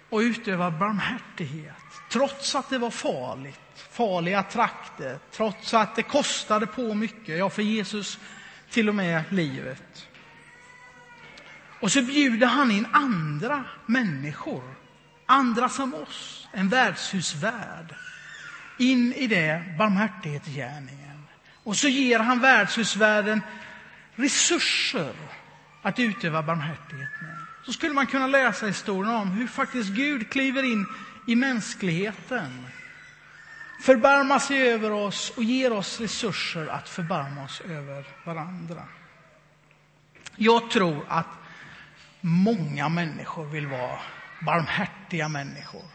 och 0.09 0.19
utövar 0.19 0.71
barmhärtighet. 0.71 1.75
Trots 2.09 2.55
att 2.55 2.69
det 2.69 2.77
var 2.77 2.91
farligt, 2.91 3.59
farliga 3.75 4.43
trakter, 4.43 5.19
trots 5.31 5.73
att 5.73 5.95
det 5.95 6.03
kostade 6.03 6.65
på 6.65 6.93
mycket, 6.93 7.37
ja 7.37 7.49
för 7.49 7.61
Jesus 7.61 8.19
till 8.69 8.89
och 8.89 8.95
med 8.95 9.23
livet. 9.29 10.07
Och 11.79 11.91
så 11.91 12.01
bjuder 12.01 12.47
han 12.47 12.71
in 12.71 12.87
andra 12.91 13.63
människor, 13.85 14.75
andra 15.25 15.69
som 15.69 15.93
oss, 15.93 16.47
en 16.51 16.69
värdshusvärd, 16.69 17.95
in 18.77 19.13
i 19.13 19.27
det 19.27 19.63
barmhärtighetsgärningen. 19.77 21.27
Och 21.63 21.77
så 21.77 21.87
ger 21.87 22.19
han 22.19 22.39
värdshusvärden 22.39 23.41
resurser 24.15 25.13
att 25.81 25.99
utöva 25.99 26.43
barmhärtighet 26.43 27.21
med. 27.21 27.37
Så 27.65 27.73
skulle 27.73 27.93
man 27.93 28.07
kunna 28.07 28.27
läsa 28.27 28.65
historien 28.65 29.15
om 29.15 29.31
hur 29.31 29.47
faktiskt 29.47 29.89
Gud 29.89 30.29
kliver 30.29 30.63
in 30.63 30.85
i 31.27 31.35
mänskligheten, 31.35 32.67
förbarmar 33.81 34.39
sig 34.39 34.69
över 34.69 34.91
oss 34.91 35.29
och 35.37 35.43
ger 35.43 35.73
oss 35.73 36.01
resurser 36.01 36.67
att 36.67 36.89
förbarma 36.89 37.43
oss 37.43 37.61
över 37.61 38.05
varandra. 38.25 38.83
Jag 40.35 40.71
tror 40.71 41.05
att 41.07 41.27
många 42.21 42.89
människor 42.89 43.45
vill 43.45 43.67
vara 43.67 43.99
barmhärtiga 44.41 45.27
människor. 45.27 45.85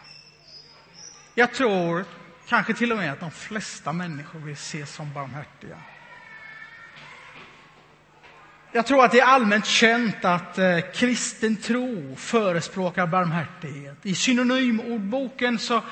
Jag 1.35 1.55
tror 1.55 2.05
kanske 2.49 2.75
till 2.75 2.93
och 2.93 2.99
med 2.99 3.12
att 3.12 3.21
de 3.21 3.31
flesta 3.31 3.93
människor 3.93 4.38
vill 4.38 4.55
ses 4.55 4.95
som 4.95 5.12
barmhärtiga. 5.12 5.76
Jag 8.73 8.87
tror 8.87 9.05
att 9.05 9.12
det 9.12 9.21
är 9.21 9.26
allmänt 9.26 9.67
känt 9.67 10.25
att 10.25 10.59
eh, 10.59 10.78
kristen 10.95 11.57
tro 11.57 12.17
förespråkar 12.17 13.07
barmhärtighet. 13.07 13.97
I 14.02 14.14
synonymordboken 14.14 15.59
så 15.59 15.83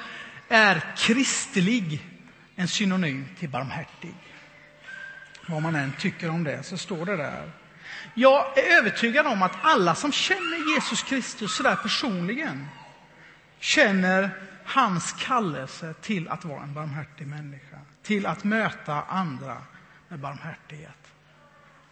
är 0.49 0.95
kristlig 0.97 2.07
en 2.57 2.69
synonym 2.69 3.27
till 3.39 3.49
barmhärtig. 3.49 4.15
Vad 5.49 5.63
man 5.63 5.75
än 5.75 5.93
tycker 5.99 6.31
om 6.31 6.45
det 6.45 6.63
så 6.63 6.79
står 6.79 7.07
det 7.07 7.17
där. 7.17 7.51
Jag 8.15 8.59
är 8.59 8.79
övertygad 8.79 9.27
om 9.27 9.43
att 9.43 9.57
alla 9.63 9.95
som 9.95 10.13
känner 10.13 10.75
Jesus 10.75 11.03
Kristus 11.03 11.57
sådär 11.57 11.77
personligen 11.77 12.69
känner 13.59 14.31
hans 14.67 15.13
kallelse 15.13 15.95
till 16.01 16.29
att 16.29 16.45
vara 16.45 16.63
en 16.63 16.75
barmhärtig 16.75 17.27
människa, 17.27 17.79
till 18.03 18.27
att 18.27 18.45
möta 18.45 19.03
andra 19.03 19.63
med 20.09 20.19
barmhärtighet. 20.19 21.13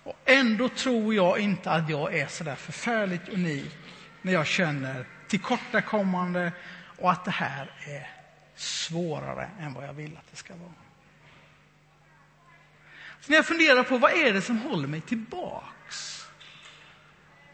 Och 0.02 0.18
ändå 0.24 0.68
tror 0.68 1.14
jag 1.14 1.38
inte 1.38 1.70
att 1.70 1.88
jag 1.88 2.14
är 2.14 2.26
så 2.26 2.44
där 2.44 2.54
förfärligt 2.54 3.28
unik 3.28 3.76
när 4.22 4.32
jag 4.32 4.46
känner 4.46 5.06
tillkortakommande 5.28 6.52
och 6.98 7.12
att 7.12 7.24
det 7.24 7.30
här 7.30 7.70
är 7.86 8.10
svårare 8.54 9.50
än 9.60 9.74
vad 9.74 9.84
jag 9.84 9.92
vill 9.92 10.16
att 10.16 10.30
det 10.30 10.36
ska 10.36 10.56
vara. 10.56 10.72
Så 13.20 13.30
när 13.30 13.36
jag 13.36 13.46
funderar 13.46 13.82
på 13.82 13.98
vad 13.98 14.12
är 14.12 14.32
det 14.32 14.42
som 14.42 14.58
håller 14.58 14.88
mig 14.88 15.00
tillbaks? 15.00 16.26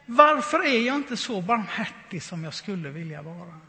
Varför 0.06 0.66
är 0.66 0.86
jag 0.86 0.96
inte 0.96 1.16
så 1.16 1.40
barmhärtig 1.40 2.22
som 2.22 2.44
jag 2.44 2.54
skulle 2.54 2.90
vilja 2.90 3.22
vara? 3.22 3.60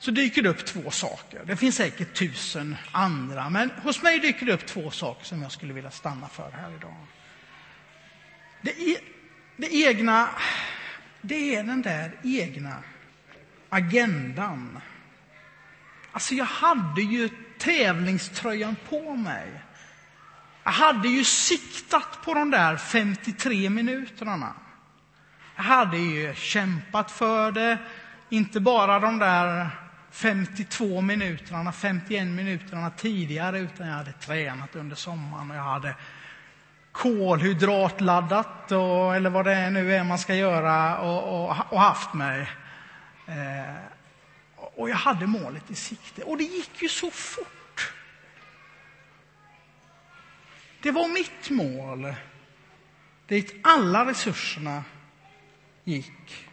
Så 0.00 0.10
dyker 0.10 0.42
det 0.42 0.48
upp 0.48 0.66
två 0.66 0.90
saker. 0.90 1.44
Det 1.44 1.56
finns 1.56 1.76
säkert 1.76 2.14
tusen 2.14 2.76
andra, 2.92 3.50
men 3.50 3.70
hos 3.70 4.02
mig 4.02 4.18
dyker 4.18 4.46
det 4.46 4.52
upp 4.52 4.66
två 4.66 4.90
saker 4.90 5.24
som 5.24 5.42
jag 5.42 5.52
skulle 5.52 5.72
vilja 5.72 5.90
stanna 5.90 6.28
för 6.28 6.50
här 6.50 6.74
idag. 6.74 7.06
Det, 8.60 8.70
e, 8.70 8.96
det 9.56 9.74
egna, 9.74 10.28
det 11.20 11.54
är 11.54 11.62
den 11.62 11.82
där 11.82 12.12
egna 12.22 12.76
agendan. 13.68 14.80
Alltså, 16.12 16.34
jag 16.34 16.44
hade 16.44 17.02
ju 17.02 17.28
tävlingströjan 17.58 18.76
på 18.88 19.16
mig. 19.16 19.48
Jag 20.64 20.72
hade 20.72 21.08
ju 21.08 21.24
siktat 21.24 22.22
på 22.24 22.34
de 22.34 22.50
där 22.50 22.76
53 22.76 23.70
minuterna. 23.70 24.54
Jag 25.56 25.62
hade 25.62 25.98
ju 25.98 26.34
kämpat 26.34 27.10
för 27.10 27.52
det, 27.52 27.78
inte 28.28 28.60
bara 28.60 28.98
de 28.98 29.18
där 29.18 29.70
52 30.10 31.00
minuterna, 31.00 31.72
51 31.72 32.26
minuterna 32.26 32.90
tidigare, 32.90 33.58
utan 33.58 33.86
jag 33.86 33.94
hade 33.94 34.12
tränat 34.12 34.76
under 34.76 34.96
sommaren 34.96 35.50
och 35.50 35.56
jag 35.56 35.62
hade 35.62 35.94
kolhydratladdat, 36.92 38.72
och, 38.72 39.16
eller 39.16 39.30
vad 39.30 39.44
det 39.44 39.70
nu 39.70 39.94
är 39.94 40.04
man 40.04 40.18
ska 40.18 40.34
göra, 40.34 40.98
och, 40.98 41.44
och, 41.44 41.72
och 41.72 41.80
haft 41.80 42.14
mig. 42.14 42.48
Eh, 43.26 43.76
och 44.56 44.90
jag 44.90 44.96
hade 44.96 45.26
målet 45.26 45.70
i 45.70 45.74
sikte. 45.74 46.22
Och 46.22 46.36
det 46.36 46.44
gick 46.44 46.82
ju 46.82 46.88
så 46.88 47.10
fort. 47.10 47.92
Det 50.82 50.90
var 50.90 51.08
mitt 51.08 51.50
mål, 51.50 52.14
dit 53.26 53.54
alla 53.62 54.06
resurserna 54.06 54.84
gick. 55.84 56.48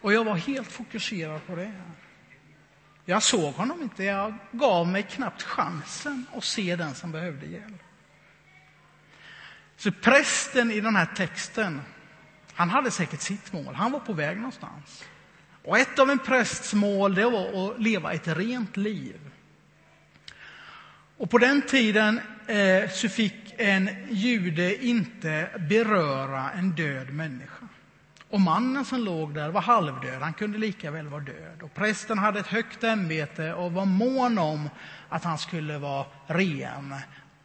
Och 0.00 0.12
jag 0.12 0.24
var 0.24 0.36
helt 0.36 0.72
fokuserad 0.72 1.46
på 1.46 1.54
det. 1.54 1.72
Jag 3.08 3.22
såg 3.22 3.54
honom 3.54 3.82
inte, 3.82 4.04
jag 4.04 4.34
gav 4.52 4.88
mig 4.88 5.02
knappt 5.02 5.42
chansen 5.42 6.26
att 6.34 6.44
se 6.44 6.76
den 6.76 6.94
som 6.94 7.12
behövde 7.12 7.46
hjälp. 7.46 7.82
Så 9.76 9.92
prästen 9.92 10.70
i 10.70 10.80
den 10.80 10.96
här 10.96 11.06
texten, 11.06 11.80
han 12.54 12.70
hade 12.70 12.90
säkert 12.90 13.20
sitt 13.20 13.52
mål. 13.52 13.74
Han 13.74 13.92
var 13.92 14.00
på 14.00 14.12
väg 14.12 14.36
någonstans. 14.36 15.04
Och 15.64 15.78
ett 15.78 15.98
av 15.98 16.10
en 16.10 16.18
prästs 16.18 16.74
mål 16.74 17.14
det 17.14 17.30
var 17.30 17.70
att 17.70 17.80
leva 17.80 18.12
ett 18.12 18.28
rent 18.28 18.76
liv. 18.76 19.20
Och 21.16 21.30
på 21.30 21.38
den 21.38 21.62
tiden 21.62 22.20
eh, 22.46 22.90
så 22.90 23.08
fick 23.08 23.54
en 23.56 23.88
jude 24.10 24.84
inte 24.84 25.48
beröra 25.68 26.50
en 26.50 26.70
död 26.70 27.10
människa. 27.10 27.65
Och 28.30 28.40
mannen 28.40 28.84
som 28.84 29.00
låg 29.00 29.34
där 29.34 29.48
var 29.48 29.60
halvdöd, 29.60 30.22
han 30.22 30.32
kunde 30.32 30.58
lika 30.58 30.90
väl 30.90 31.08
vara 31.08 31.20
död. 31.20 31.62
Och 31.62 31.74
prästen 31.74 32.18
hade 32.18 32.40
ett 32.40 32.46
högt 32.46 32.84
ämbete 32.84 33.54
och 33.54 33.72
var 33.72 33.84
mån 33.84 34.38
om 34.38 34.70
att 35.08 35.24
han 35.24 35.38
skulle 35.38 35.78
vara 35.78 36.06
ren 36.26 36.94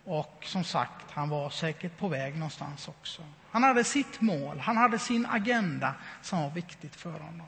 och 0.06 0.44
som 0.46 0.64
sagt, 0.64 1.06
han 1.12 1.30
var 1.30 1.50
säkert 1.50 1.98
på 1.98 2.08
väg 2.08 2.34
någonstans 2.34 2.88
också. 2.88 3.22
Han 3.52 3.64
hade 3.64 3.84
sitt 3.84 4.22
mål, 4.22 4.60
han 4.60 4.78
hade 4.78 5.00
sin 5.00 5.26
agenda 5.26 5.94
som 6.22 6.42
var 6.42 6.50
viktigt 6.50 6.96
för 6.96 7.12
honom. 7.12 7.48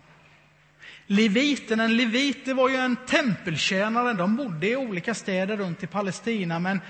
Leviten, 1.08 1.80
en 1.80 1.98
levit 1.98 2.48
var 2.48 2.70
ju 2.70 2.75
en 2.75 2.96
tempeltjänare. 2.96 4.13
De 4.13 4.36
bodde 4.36 4.68
i 4.68 4.75
olika 4.75 5.13
städer 5.13 5.58
runt 5.58 5.84
i 5.84 5.88
Palestina 5.88 6.60
men 6.60 6.82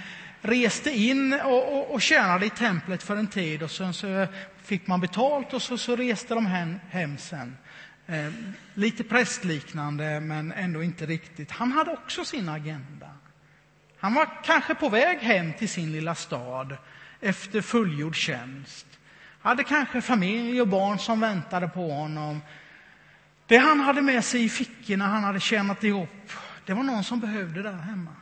reste 0.42 0.92
in 0.92 1.34
och, 1.34 1.78
och, 1.78 1.94
och 1.94 2.02
tjänade 2.02 2.46
i 2.46 2.50
templet 2.50 3.04
för 3.04 3.16
en 3.16 3.28
tid 3.28 3.64
och 3.64 3.72
sen 3.72 3.94
så 3.94 4.28
fick 4.64 4.88
man 4.88 5.00
betalt 5.00 5.54
och 5.54 5.62
så, 5.62 5.78
så 5.78 5.96
reste 5.96 6.34
de 6.34 6.46
hem, 6.46 6.80
hem 6.90 7.18
sen. 7.18 7.58
Eh, 8.08 8.32
lite 8.74 9.04
prästliknande 9.04 10.20
men 10.20 10.52
ändå 10.52 10.84
inte 10.84 11.06
riktigt. 11.06 11.52
Han 11.52 11.72
hade 11.72 11.92
också 11.92 12.26
sin 12.26 12.50
agenda. 12.50 13.10
Han 14.00 14.14
var 14.14 14.44
kanske 14.44 14.76
på 14.76 14.90
väg 14.90 15.18
hem 15.18 15.54
till 15.54 15.70
sin 15.70 15.92
lilla 15.92 16.16
stad 16.16 16.78
efter 17.22 17.62
fullgjord 17.62 18.16
tjänst. 18.16 18.86
Hade 19.42 19.64
kanske 19.64 20.02
familj 20.02 20.62
och 20.62 20.68
barn 20.68 21.00
som 21.00 21.20
väntade 21.20 21.68
på 21.68 21.92
honom. 21.92 22.42
Det 23.48 23.58
han 23.58 23.80
hade 23.80 24.02
med 24.02 24.26
sig 24.26 24.44
i 24.44 24.50
fickorna 24.50 25.08
han 25.08 25.24
hade 25.24 25.40
tjänat 25.40 25.84
ihop, 25.84 26.32
det 26.66 26.74
var 26.74 26.84
någon 26.84 27.04
som 27.04 27.20
behövde 27.20 27.62
där 27.62 27.74
hemma. 27.74 28.16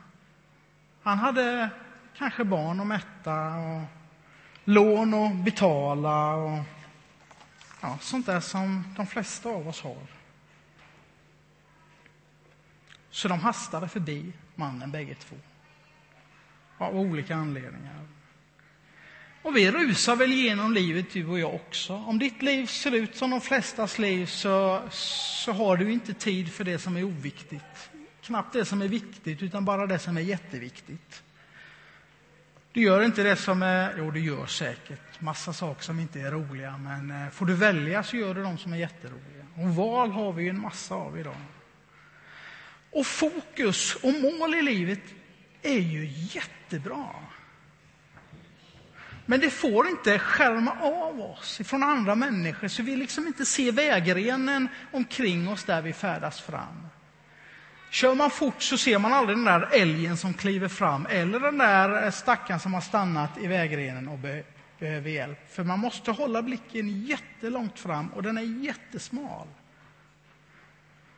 Han 1.03 1.19
hade 1.19 1.69
kanske 2.17 2.43
barn 2.43 2.79
att 2.79 2.87
mätta 2.87 3.55
och 3.55 4.00
lån 4.71 5.13
att 5.13 5.35
betala 5.35 6.35
och 6.35 6.59
ja, 7.81 7.97
sånt 8.01 8.25
där 8.25 8.39
som 8.39 8.83
de 8.97 9.07
flesta 9.07 9.49
av 9.49 9.67
oss 9.67 9.81
har. 9.81 10.07
Så 13.09 13.27
de 13.27 13.39
hastade 13.39 13.87
förbi 13.87 14.33
mannen 14.55 14.91
bägge 14.91 15.15
två 15.15 15.35
av 16.77 16.95
olika 16.95 17.35
anledningar. 17.35 18.07
Och 19.41 19.57
vi 19.57 19.71
rusar 19.71 20.15
väl 20.15 20.31
igenom 20.31 20.73
livet, 20.73 21.13
du 21.13 21.27
och 21.27 21.39
jag 21.39 21.55
också. 21.55 21.93
Om 21.93 22.19
ditt 22.19 22.41
liv 22.41 22.65
ser 22.65 22.91
ut 22.91 23.15
som 23.15 23.29
de 23.29 23.41
flestas 23.41 23.99
liv 23.99 24.25
så, 24.25 24.81
så 24.91 25.51
har 25.51 25.77
du 25.77 25.91
inte 25.91 26.13
tid 26.13 26.53
för 26.53 26.63
det 26.63 26.79
som 26.79 26.97
är 26.97 27.03
oviktigt. 27.03 27.91
Knappt 28.21 28.53
det 28.53 28.65
som 28.65 28.81
är 28.81 28.87
viktigt, 28.87 29.41
utan 29.41 29.65
bara 29.65 29.87
det 29.87 29.99
som 29.99 30.17
är 30.17 30.21
jätteviktigt. 30.21 31.23
Du 32.73 32.81
gör 32.81 33.01
inte 33.03 33.23
det 33.23 33.35
som 33.35 33.63
är... 33.63 33.93
Jo, 33.97 34.11
du 34.11 34.19
gör 34.19 34.45
säkert 34.45 35.21
massa 35.21 35.53
saker 35.53 35.83
som 35.83 35.99
inte 35.99 36.19
är 36.19 36.31
roliga, 36.31 36.77
men 36.77 37.11
eh, 37.11 37.29
får 37.29 37.45
du 37.45 37.53
välja 37.53 38.03
så 38.03 38.17
gör 38.17 38.33
du 38.33 38.43
de 38.43 38.57
som 38.57 38.73
är 38.73 38.77
jätteroliga. 38.77 39.45
Och 39.55 39.75
val 39.75 40.11
har 40.11 40.33
vi 40.33 40.43
ju 40.43 40.49
en 40.49 40.61
massa 40.61 40.95
av 40.95 41.19
idag. 41.19 41.41
Och 42.91 43.05
fokus 43.05 43.95
och 43.95 44.13
mål 44.13 44.55
i 44.55 44.61
livet 44.61 45.01
är 45.61 45.79
ju 45.79 46.05
jättebra. 46.07 47.07
Men 49.25 49.39
det 49.39 49.49
får 49.49 49.87
inte 49.87 50.19
skärma 50.19 50.71
av 50.81 51.21
oss 51.21 51.61
från 51.65 51.83
andra 51.83 52.15
människor 52.15 52.67
så 52.67 52.83
vi 52.83 52.95
liksom 52.95 53.27
inte 53.27 53.45
ser 53.45 53.71
vägrenen 53.71 54.67
omkring 54.91 55.49
oss 55.49 55.63
där 55.63 55.81
vi 55.81 55.93
färdas 55.93 56.41
fram. 56.41 56.87
Kör 57.91 58.15
man 58.15 58.29
fort 58.29 58.61
så 58.61 58.77
ser 58.77 58.99
man 58.99 59.13
aldrig 59.13 59.37
den 59.37 59.45
där 59.45 59.69
älgen 59.71 60.17
som 60.17 60.33
kliver 60.33 60.67
fram 60.67 61.05
eller 61.09 61.39
den 61.39 61.57
där 61.57 62.05
eh, 62.05 62.11
stackaren 62.11 62.59
som 62.59 62.73
har 62.73 62.81
stannat 62.81 63.37
i 63.37 63.47
vägrenen 63.47 64.07
och 64.07 64.17
be 64.17 64.43
behöver 64.79 65.09
hjälp. 65.09 65.51
För 65.51 65.63
man 65.63 65.79
måste 65.79 66.11
hålla 66.11 66.41
blicken 66.41 67.05
jättelångt 67.05 67.79
fram 67.79 68.07
och 68.07 68.23
den 68.23 68.37
är 68.37 68.63
jättesmal. 68.63 69.47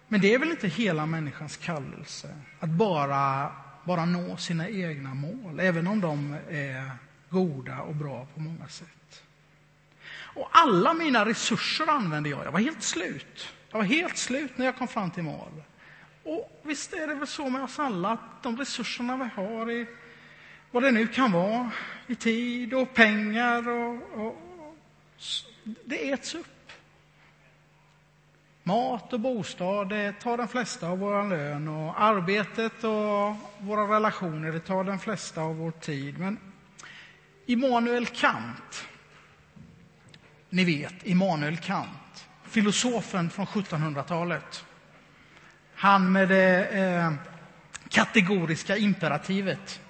Men 0.07 0.21
det 0.21 0.33
är 0.33 0.39
väl 0.39 0.51
inte 0.51 0.67
hela 0.67 1.05
människans 1.05 1.57
kallelse 1.57 2.35
att 2.59 2.69
bara, 2.69 3.51
bara 3.83 4.05
nå 4.05 4.37
sina 4.37 4.69
egna 4.69 5.13
mål, 5.13 5.59
även 5.59 5.87
om 5.87 6.01
de 6.01 6.37
är 6.49 6.91
goda 7.29 7.81
och 7.81 7.95
bra 7.95 8.27
på 8.33 8.39
många 8.39 8.67
sätt. 8.67 9.23
Och 10.13 10.49
alla 10.51 10.93
mina 10.93 11.25
resurser 11.25 11.87
använde 11.87 12.29
jag. 12.29 12.45
Jag 12.45 12.51
var 12.51 12.59
helt 12.59 12.83
slut. 12.83 13.53
Jag 13.69 13.77
var 13.77 13.85
helt 13.85 14.17
slut 14.17 14.57
när 14.57 14.65
jag 14.65 14.77
kom 14.77 14.87
fram 14.87 15.11
till 15.11 15.23
mål. 15.23 15.63
Och 16.23 16.61
visst 16.63 16.93
är 16.93 17.07
det 17.07 17.15
väl 17.15 17.27
så 17.27 17.49
med 17.49 17.63
oss 17.63 17.79
alla 17.79 18.11
att 18.11 18.43
de 18.43 18.57
resurserna 18.57 19.17
vi 19.17 19.41
har, 19.41 19.71
i, 19.71 19.87
vad 20.71 20.83
det 20.83 20.91
nu 20.91 21.07
kan 21.07 21.31
vara, 21.31 21.71
i 22.07 22.15
tid 22.15 22.73
och 22.73 22.93
pengar, 22.93 23.69
och, 23.69 24.27
och 24.27 24.35
det 25.85 26.11
äts 26.11 26.35
upp. 26.35 26.47
Mat 28.63 29.13
och 29.13 29.19
bostad 29.19 29.89
det 29.89 30.13
tar 30.19 30.37
den 30.37 30.47
flesta 30.47 30.87
av 30.87 30.99
vår 30.99 31.29
lön 31.29 31.67
och 31.67 32.01
arbetet 32.01 32.83
och 32.83 33.35
våra 33.59 33.95
relationer 33.95 34.51
det 34.51 34.59
tar 34.59 34.83
den 34.83 34.99
flesta 34.99 35.41
av 35.41 35.55
vår 35.55 35.71
tid. 35.71 36.19
Men 36.19 36.39
Immanuel 37.45 38.05
Kant, 38.05 38.87
ni 40.49 40.63
vet 40.63 41.07
Immanuel 41.07 41.57
Kant, 41.57 42.27
filosofen 42.43 43.29
från 43.29 43.45
1700-talet. 43.45 44.65
Han 45.83 46.11
med 46.11 46.29
det 46.29 46.65
eh, 46.65 47.13
kategoriska 47.89 48.77
imperativet. 48.77 49.81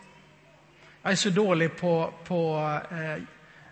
Jag 1.02 1.12
är 1.12 1.16
så 1.16 1.30
dålig 1.30 1.78
på, 1.78 2.14
på 2.24 2.72
eh, 2.92 3.24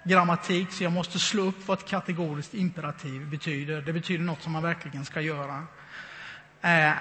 grammatik 0.04 0.72
så 0.72 0.84
jag 0.84 0.92
måste 0.92 1.20
slå 1.20 1.44
upp 1.44 1.68
vad 1.68 1.80
ett 1.80 1.88
kategoriskt 1.88 2.54
imperativ 2.54 3.30
betyder. 3.30 3.82
Det 3.82 3.94
betyder 3.94 4.24
något 4.24 4.42
som 4.42 4.52
man 4.52 4.64
verkligen 4.64 5.06
ska 5.06 5.22
göra. 5.22 5.64
Eh, 6.62 6.94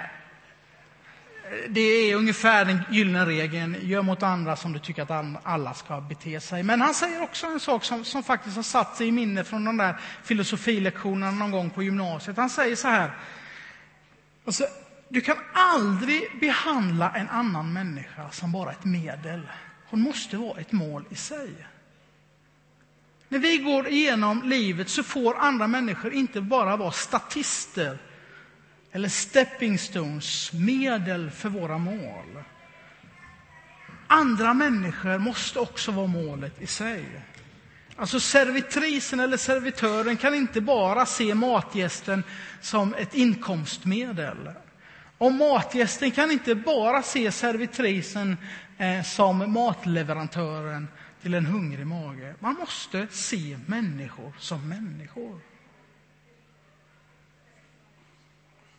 det 1.69 1.81
är 1.81 2.17
ungefär 2.17 2.65
den 2.65 2.83
gyllene 2.91 3.27
regeln, 3.27 3.77
gör 3.81 4.03
mot 4.03 4.23
andra 4.23 4.57
som 4.57 4.73
du 4.73 4.79
tycker 4.79 5.03
att 5.03 5.37
alla 5.43 5.75
ska 5.75 6.01
bete 6.01 6.41
sig. 6.41 6.63
Men 6.63 6.81
han 6.81 6.95
säger 6.95 7.23
också 7.23 7.47
en 7.47 7.61
sak 7.61 7.85
som, 7.85 8.05
som 8.05 8.23
faktiskt 8.23 8.57
har 8.57 8.63
satt 8.63 8.97
sig 8.97 9.09
i 9.09 9.13
minne 9.13 9.45
från 9.45 9.65
de 9.65 9.77
där 9.77 10.01
filosofilektionerna 10.23 11.31
någon 11.31 11.51
gång 11.51 11.71
på 11.71 11.83
gymnasiet. 11.83 12.37
Han 12.37 12.51
säger 12.51 12.77
så 12.77 12.89
här, 12.89 13.11
alltså, 14.45 14.65
du 15.13 15.21
kan 15.21 15.37
aldrig 15.53 16.41
behandla 16.41 17.11
en 17.17 17.29
annan 17.29 17.73
människa 17.73 18.31
som 18.31 18.53
bara 18.53 18.71
ett 18.73 18.85
medel. 18.85 19.49
Hon 19.87 20.01
måste 20.01 20.37
vara 20.37 20.61
ett 20.61 20.73
mål 20.73 21.05
i 21.11 21.15
sig. 21.15 21.51
När 23.29 23.39
vi 23.39 23.59
går 23.59 23.89
igenom 23.89 24.43
livet 24.43 24.89
så 24.89 25.03
får 25.03 25.37
andra 25.37 25.67
människor 25.67 26.13
inte 26.13 26.41
bara 26.41 26.77
vara 26.77 26.93
statister 26.93 27.99
eller 28.93 29.09
stepping 29.09 29.79
stones, 29.79 30.53
medel 30.53 31.31
för 31.31 31.49
våra 31.49 31.79
mål. 31.79 32.43
Andra 34.07 34.55
människor 34.55 35.19
måste 35.19 35.59
också 35.59 35.93
vara 35.93 36.07
målet 36.07 36.63
i 36.63 36.67
sig. 36.67 37.05
Alltså 37.97 38.21
servitrisen 38.21 39.21
eller 39.21 39.37
servitören 39.37 40.17
kan 40.17 40.35
inte 40.35 40.61
bara 40.61 41.07
se 41.07 41.35
matgästen 41.35 42.25
som 42.61 42.95
ett 42.95 43.15
inkomstmedel. 43.15 44.51
Och 45.21 45.33
matgästen 45.33 46.11
kan 46.11 46.31
inte 46.31 46.55
bara 46.55 47.03
se 47.03 47.33
servitrisen 47.33 48.37
eh, 48.79 49.03
som 49.03 49.53
matleverantören 49.53 50.89
till 51.23 51.35
en 51.35 51.47
hungrig 51.47 51.87
mage. 51.87 52.35
Man 52.39 52.55
måste 52.55 53.07
se 53.11 53.59
människor 53.67 54.33
som 54.39 54.69
människor. 54.69 55.41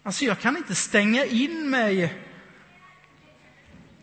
Alltså 0.03 0.25
jag 0.25 0.39
kan 0.39 0.57
inte 0.57 0.75
stänga 0.75 1.25
in 1.25 1.69
mig 1.69 2.13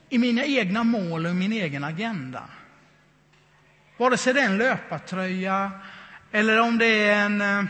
i 0.09 0.19
mina 0.19 0.45
egna 0.45 0.85
mål 0.85 1.27
och 1.27 1.37
min 1.37 1.53
egen 1.53 1.85
agenda. 1.85 2.51
Vare 3.97 4.17
sig 4.17 4.35
det 4.35 4.41
är 4.41 4.47
en 4.47 4.59
löpartröja 4.59 5.71
eller 6.33 6.61
om 6.61 6.79
det 6.79 6.87
är 6.87 7.25
en 7.25 7.41
eh, 7.41 7.65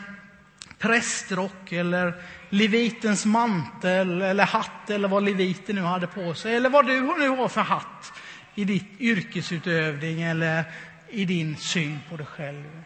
prästrock 0.79 1.73
eller 1.73 2.23
levitens 2.49 3.27
mantel 3.27 4.23
eller 4.23 4.45
hatt 4.45 4.91
eller 4.91 5.09
vad 5.09 5.23
leviten 5.23 5.77
nu 5.77 5.83
hade 5.83 6.07
på 6.07 6.35
sig 6.35 6.57
eller 6.57 6.71
vad 6.71 6.87
du 6.87 7.01
nu 7.01 7.29
har 7.29 7.49
för 7.49 7.61
hatt 7.61 8.13
i 8.55 8.65
ditt 8.65 9.01
yrkesutövning 9.01 10.23
eller 10.23 10.65
i 11.09 11.25
din 11.25 11.57
syn 11.57 12.01
på 12.09 12.17
dig 12.17 12.27
själv. 12.27 12.83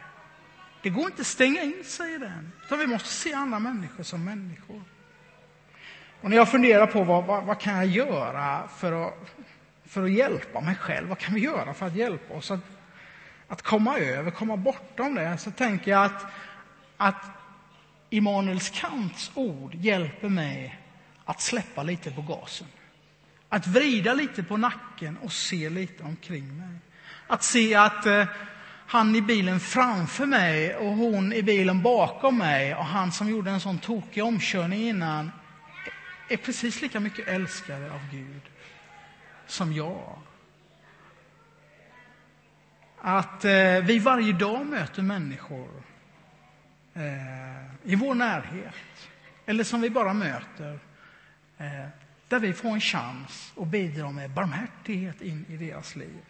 Det 0.80 0.90
går 0.90 1.04
inte 1.04 1.20
att 1.20 1.26
stänga 1.26 1.62
in 1.62 1.84
sig 1.84 2.14
i 2.14 2.18
den, 2.18 2.52
utan 2.64 2.78
vi 2.78 2.86
måste 2.86 3.08
se 3.08 3.32
andra 3.32 3.58
människor 3.58 4.02
som 4.02 4.24
människor. 4.24 4.82
Och 6.20 6.30
när 6.30 6.36
jag 6.36 6.50
funderar 6.50 6.86
på 6.86 7.04
vad, 7.04 7.24
vad, 7.24 7.44
vad 7.44 7.60
kan 7.60 7.76
jag 7.76 7.86
göra 7.86 8.68
för 8.76 9.06
att, 9.06 9.14
för 9.86 10.02
att 10.02 10.12
hjälpa 10.12 10.60
mig 10.60 10.74
själv, 10.74 11.08
vad 11.08 11.18
kan 11.18 11.34
vi 11.34 11.40
göra 11.40 11.74
för 11.74 11.86
att 11.86 11.96
hjälpa 11.96 12.34
oss 12.34 12.50
att, 12.50 12.60
att 13.48 13.62
komma 13.62 13.98
över, 13.98 14.30
komma 14.30 14.56
bortom 14.56 15.14
det, 15.14 15.38
så 15.38 15.50
tänker 15.50 15.90
jag 15.90 16.04
att, 16.04 16.26
att 16.96 17.41
Immanuels 18.12 18.70
Kants 18.70 19.30
ord 19.34 19.74
hjälper 19.74 20.28
mig 20.28 20.78
att 21.24 21.40
släppa 21.40 21.82
lite 21.82 22.10
på 22.10 22.22
gasen. 22.22 22.66
Att 23.48 23.66
vrida 23.66 24.14
lite 24.14 24.42
på 24.42 24.56
nacken 24.56 25.16
och 25.16 25.32
se 25.32 25.70
lite 25.70 26.02
omkring 26.02 26.56
mig. 26.56 26.78
Att 27.26 27.42
se 27.42 27.74
att 27.74 28.06
eh, 28.06 28.24
han 28.86 29.16
i 29.16 29.22
bilen 29.22 29.60
framför 29.60 30.26
mig 30.26 30.76
och 30.76 30.96
hon 30.96 31.32
i 31.32 31.42
bilen 31.42 31.82
bakom 31.82 32.38
mig 32.38 32.74
och 32.74 32.84
han 32.84 33.12
som 33.12 33.30
gjorde 33.30 33.50
en 33.50 33.60
sån 33.60 33.78
tokig 33.78 34.24
omkörning 34.24 34.82
innan 34.82 35.30
är 36.28 36.36
precis 36.36 36.82
lika 36.82 37.00
mycket 37.00 37.28
älskade 37.28 37.92
av 37.92 38.00
Gud 38.10 38.42
som 39.46 39.72
jag. 39.72 40.18
Att 43.00 43.44
eh, 43.44 43.80
vi 43.82 43.98
varje 43.98 44.32
dag 44.32 44.66
möter 44.66 45.02
människor 45.02 45.82
eh, 46.94 47.61
i 47.84 47.94
vår 47.94 48.14
närhet, 48.14 49.10
eller 49.46 49.64
som 49.64 49.80
vi 49.80 49.90
bara 49.90 50.12
möter, 50.12 50.78
eh, 51.58 51.88
där 52.28 52.38
vi 52.38 52.52
får 52.52 52.68
en 52.68 52.80
chans 52.80 53.52
att 53.56 53.68
bidra 53.68 54.10
med 54.10 54.30
barmhärtighet 54.30 55.22
in 55.22 55.44
i 55.48 55.56
deras 55.56 55.96
liv. 55.96 56.20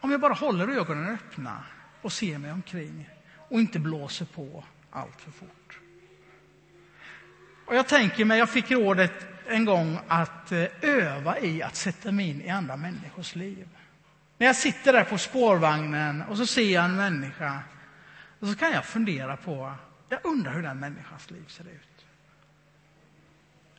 Om 0.00 0.10
jag 0.10 0.20
bara 0.20 0.34
håller 0.34 0.68
ögonen 0.68 1.14
öppna 1.14 1.64
och 2.02 2.12
ser 2.12 2.38
mig 2.38 2.52
omkring 2.52 3.10
och 3.48 3.60
inte 3.60 3.78
blåser 3.78 4.24
på 4.24 4.64
allt 4.90 5.20
för 5.20 5.30
fort. 5.30 5.78
Och 7.66 7.76
jag 7.76 7.88
tänker 7.88 8.24
mig, 8.24 8.38
jag 8.38 8.50
fick 8.50 8.70
rådet 8.70 9.26
en 9.48 9.64
gång 9.64 9.98
att 10.08 10.52
eh, 10.52 10.64
öva 10.80 11.38
i 11.38 11.62
att 11.62 11.76
sätta 11.76 12.12
mig 12.12 12.28
in 12.28 12.42
i 12.42 12.48
andra 12.48 12.76
människors 12.76 13.34
liv. 13.34 13.68
När 14.38 14.46
jag 14.46 14.56
sitter 14.56 14.92
där 14.92 15.04
på 15.04 15.18
spårvagnen 15.18 16.22
och 16.22 16.36
så 16.36 16.46
ser 16.46 16.74
jag 16.74 16.84
en 16.84 16.96
människa 16.96 17.62
och 18.44 18.50
så 18.50 18.56
kan 18.56 18.72
jag 18.72 18.84
fundera 18.84 19.36
på, 19.36 19.74
jag 20.08 20.20
undrar 20.24 20.52
hur 20.52 20.62
den 20.62 20.80
människans 20.80 21.30
liv 21.30 21.44
ser 21.48 21.64
ut. 21.64 22.06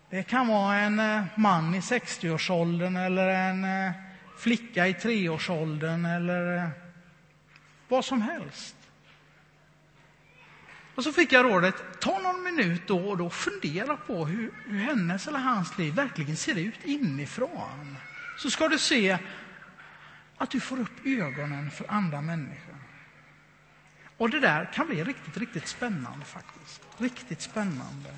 Det 0.10 0.24
kan 0.24 0.48
vara 0.48 0.76
en 0.76 1.00
eh, 1.00 1.24
man 1.36 1.76
i 1.76 1.80
60-årsåldern 1.80 2.96
eller 2.96 3.28
en 3.28 3.64
eh, 3.64 3.92
flicka 4.38 4.88
i 4.88 4.94
3-årsåldern 4.94 6.06
eller 6.06 6.58
eh, 6.58 6.70
vad 7.88 8.06
som 8.06 8.22
helst. 8.22 8.76
Och 10.96 11.04
så 11.04 11.14
fick 11.14 11.32
jag 11.32 11.46
rådet, 11.46 11.76
ta 12.00 12.20
någon 12.20 12.44
minut 12.44 12.88
då 12.88 13.10
och 13.10 13.18
då 13.18 13.26
och 13.26 13.34
fundera 13.34 13.98
på 13.98 14.26
hur, 14.26 14.52
hur 14.66 14.80
hennes 14.80 15.28
eller 15.28 15.40
hans 15.40 15.78
liv 15.78 15.94
verkligen 15.94 16.38
ser 16.38 16.56
ut 16.56 16.84
inifrån. 16.84 17.98
Så 18.38 18.50
ska 18.50 18.68
du 18.68 18.80
se 18.80 19.18
att 20.38 20.50
du 20.50 20.60
får 20.60 20.80
upp 20.80 21.06
ögonen 21.06 21.72
för 21.72 21.92
andra 21.92 22.22
människor. 22.22 22.75
Och 24.18 24.30
det 24.30 24.40
där 24.40 24.70
kan 24.74 24.88
bli 24.88 25.04
riktigt, 25.04 25.38
riktigt 25.38 25.68
spännande 25.68 26.26
faktiskt. 26.26 26.82
Riktigt 26.98 27.42
spännande. 27.42 28.10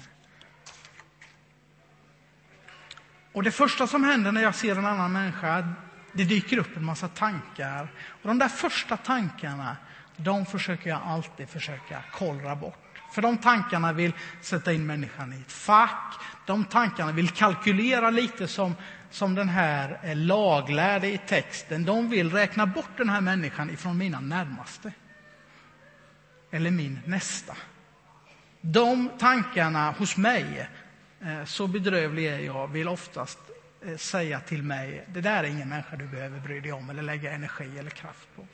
Och 3.31 3.43
det 3.43 3.51
första 3.51 3.87
som 3.87 4.03
händer 4.03 4.31
när 4.31 4.41
jag 4.41 4.55
ser 4.55 4.75
en 4.75 4.85
annan 4.85 5.11
människa, 5.11 5.67
det 6.13 6.23
dyker 6.23 6.57
upp 6.57 6.77
en 6.77 6.85
massa 6.85 7.07
tankar. 7.07 7.87
Och 8.21 8.27
de 8.27 8.39
där 8.39 8.47
första 8.47 8.97
tankarna, 8.97 9.77
de 10.17 10.45
försöker 10.45 10.89
jag 10.89 11.01
alltid 11.05 11.49
försöka 11.49 12.03
kollra 12.11 12.55
bort. 12.55 12.87
För 13.11 13.21
de 13.21 13.37
tankarna 13.37 13.93
vill 13.93 14.13
sätta 14.41 14.73
in 14.73 14.85
människan 14.85 15.33
i 15.33 15.41
ett 15.41 15.51
fack. 15.51 16.13
De 16.45 16.65
tankarna 16.65 17.11
vill 17.11 17.29
kalkylera 17.29 18.09
lite 18.09 18.47
som, 18.47 18.75
som 19.09 19.35
den 19.35 19.49
här 19.49 19.99
eh, 20.03 20.15
laglärde 20.15 21.07
i 21.07 21.17
texten, 21.17 21.85
de 21.85 22.09
vill 22.09 22.31
räkna 22.31 22.65
bort 22.65 22.97
den 22.97 23.09
här 23.09 23.21
människan 23.21 23.69
ifrån 23.69 23.97
mina 23.97 24.19
närmaste. 24.19 24.91
Eller 26.51 26.71
min 26.71 26.99
nästa. 27.05 27.57
De 28.61 29.09
tankarna 29.19 29.91
hos 29.91 30.17
mig, 30.17 30.69
eh, 31.21 31.45
så 31.45 31.67
bedrövlig 31.67 32.25
är 32.25 32.39
jag, 32.39 32.67
vill 32.67 32.87
oftast 32.87 33.39
eh, 33.81 33.97
säga 33.97 34.39
till 34.39 34.63
mig, 34.63 35.05
det 35.13 35.21
där 35.21 35.43
är 35.43 35.47
ingen 35.47 35.69
människa 35.69 35.95
du 35.95 36.07
behöver 36.07 36.39
bry 36.39 36.59
dig 36.59 36.71
om 36.71 36.89
eller 36.89 37.03
lägga 37.03 37.31
energi 37.31 37.79
eller 37.79 37.89
kraft 37.89 38.27
på. 38.35 38.47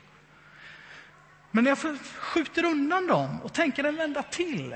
Men 1.52 1.66
jag 1.66 1.78
skjuter 2.18 2.66
undan 2.66 3.08
dem 3.08 3.42
och 3.42 3.54
tänker 3.54 3.84
en 3.84 3.96
vända 3.96 4.24
till 4.24 4.76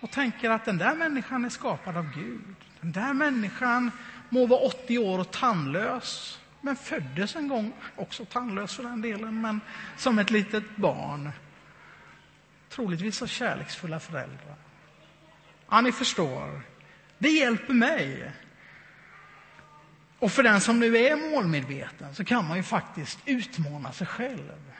och 0.00 0.10
tänker 0.10 0.50
att 0.50 0.64
den 0.64 0.78
där 0.78 0.94
människan 0.94 1.44
är 1.44 1.48
skapad 1.48 1.96
av 1.96 2.14
Gud. 2.14 2.54
Den 2.80 2.92
där 2.92 3.12
människan 3.12 3.90
må 4.28 4.46
vara 4.46 4.60
80 4.60 4.98
år 4.98 5.18
och 5.18 5.30
tandlös, 5.30 6.38
men 6.60 6.76
föddes 6.76 7.36
en 7.36 7.48
gång, 7.48 7.72
också 7.96 8.24
tandlös 8.24 8.76
för 8.76 8.82
den 8.82 9.02
delen, 9.02 9.40
men 9.40 9.60
som 9.96 10.18
ett 10.18 10.30
litet 10.30 10.76
barn. 10.76 11.30
Troligtvis 12.68 13.22
av 13.22 13.26
kärleksfulla 13.26 14.00
föräldrar. 14.00 14.56
Ja, 15.70 15.80
ni 15.80 15.92
förstår. 15.92 16.60
Det 17.18 17.28
hjälper 17.28 17.74
mig. 17.74 18.32
Och 20.18 20.32
för 20.32 20.42
den 20.42 20.60
som 20.60 20.80
nu 20.80 20.96
är 20.96 21.30
målmedveten 21.30 22.14
så 22.14 22.24
kan 22.24 22.48
man 22.48 22.56
ju 22.56 22.62
faktiskt 22.62 23.18
utmana 23.24 23.92
sig 23.92 24.06
själv. 24.06 24.72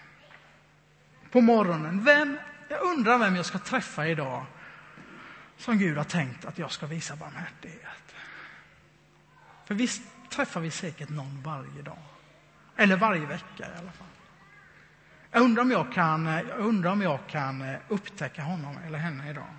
På 1.30 1.40
morgonen. 1.40 2.04
Vem, 2.04 2.38
jag 2.68 2.82
undrar 2.82 3.18
vem 3.18 3.36
jag 3.36 3.46
ska 3.46 3.58
träffa 3.58 4.08
idag 4.08 4.46
som 5.56 5.78
Gud 5.78 5.96
har 5.96 6.04
tänkt 6.04 6.44
att 6.44 6.58
jag 6.58 6.72
ska 6.72 6.86
visa 6.86 7.16
barmhärtighet. 7.16 8.14
För 9.64 9.74
visst 9.74 10.02
träffar 10.30 10.60
vi 10.60 10.70
säkert 10.70 11.08
någon 11.08 11.42
varje 11.42 11.82
dag. 11.82 12.02
Eller 12.76 12.96
varje 12.96 13.26
vecka 13.26 13.64
i 13.74 13.78
alla 13.78 13.92
fall. 13.92 14.06
Jag 15.30 15.42
undrar 15.42 15.62
om 15.62 15.70
jag 15.70 15.92
kan, 15.92 16.26
jag 16.26 16.58
undrar 16.58 16.90
om 16.90 17.02
jag 17.02 17.18
kan 17.26 17.62
eh, 17.62 17.78
upptäcka 17.88 18.42
honom 18.42 18.78
eller 18.86 18.98
henne 18.98 19.30
idag. 19.30 19.54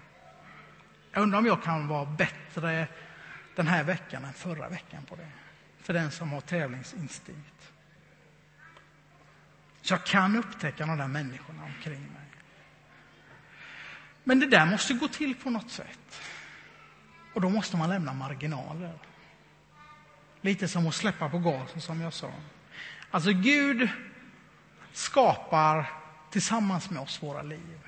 Jag 1.11 1.21
undrar 1.21 1.39
om 1.39 1.45
jag 1.45 1.63
kan 1.63 1.87
vara 1.87 2.05
bättre 2.05 2.87
den 3.55 3.67
här 3.67 3.83
veckan 3.83 4.25
än 4.25 4.33
förra 4.33 4.69
veckan 4.69 5.05
på 5.05 5.15
det. 5.15 5.29
För 5.81 5.93
den 5.93 6.11
som 6.11 6.31
har 6.31 6.41
tävlingsinstinkt. 6.41 7.71
Så 9.81 9.93
jag 9.93 10.05
kan 10.05 10.35
upptäcka 10.35 10.85
de 10.85 10.97
där 10.97 11.07
människorna 11.07 11.63
omkring 11.63 12.01
mig. 12.01 12.29
Men 14.23 14.39
det 14.39 14.45
där 14.45 14.65
måste 14.65 14.93
gå 14.93 15.07
till 15.07 15.35
på 15.35 15.49
något 15.49 15.71
sätt. 15.71 16.21
Och 17.33 17.41
då 17.41 17.49
måste 17.49 17.77
man 17.77 17.89
lämna 17.89 18.13
marginaler. 18.13 18.93
Lite 20.41 20.67
som 20.67 20.87
att 20.87 20.95
släppa 20.95 21.29
på 21.29 21.39
gasen, 21.39 21.81
som 21.81 22.01
jag 22.01 22.13
sa. 22.13 22.31
Alltså, 23.11 23.31
Gud 23.31 23.89
skapar 24.99 25.85
tillsammans 26.29 26.89
med 26.89 27.01
oss 27.01 27.23
våra 27.23 27.41
liv. 27.41 27.79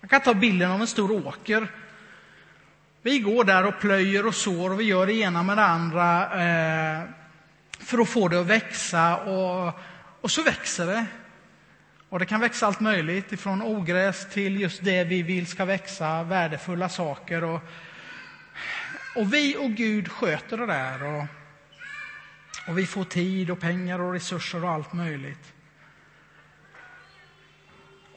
Man 0.00 0.08
kan 0.08 0.20
ta 0.20 0.34
bilden 0.34 0.70
av 0.70 0.80
en 0.80 0.86
stor 0.86 1.26
åker. 1.26 1.72
Vi 3.02 3.18
går 3.18 3.44
där 3.44 3.66
och 3.66 3.80
plöjer 3.80 4.26
och 4.26 4.34
sår 4.34 4.70
och 4.70 4.80
vi 4.80 4.84
gör 4.84 5.06
det 5.06 5.12
ena 5.12 5.42
med 5.42 5.56
det 5.56 5.64
andra 5.64 6.22
eh, 6.22 7.02
för 7.78 7.98
att 7.98 8.08
få 8.08 8.28
det 8.28 8.40
att 8.40 8.46
växa. 8.46 9.16
Och, 9.16 9.74
och 10.20 10.30
så 10.30 10.42
växer 10.42 10.86
det. 10.86 11.06
Och 12.08 12.18
det 12.18 12.26
kan 12.26 12.40
växa 12.40 12.66
allt 12.66 12.80
möjligt, 12.80 13.32
ifrån 13.32 13.62
ogräs 13.62 14.26
till 14.32 14.60
just 14.60 14.84
det 14.84 15.04
vi 15.04 15.22
vill 15.22 15.46
ska 15.46 15.64
växa, 15.64 16.22
värdefulla 16.22 16.88
saker. 16.88 17.44
Och, 17.44 17.60
och 19.16 19.34
vi 19.34 19.56
och 19.56 19.70
Gud 19.70 20.08
sköter 20.08 20.56
det 20.56 20.66
där. 20.66 21.02
Och, 21.04 21.26
och 22.68 22.78
vi 22.78 22.86
får 22.86 23.04
tid 23.04 23.50
och 23.50 23.60
pengar 23.60 24.00
och 24.00 24.12
resurser 24.12 24.64
och 24.64 24.70
allt 24.70 24.92
möjligt. 24.92 25.54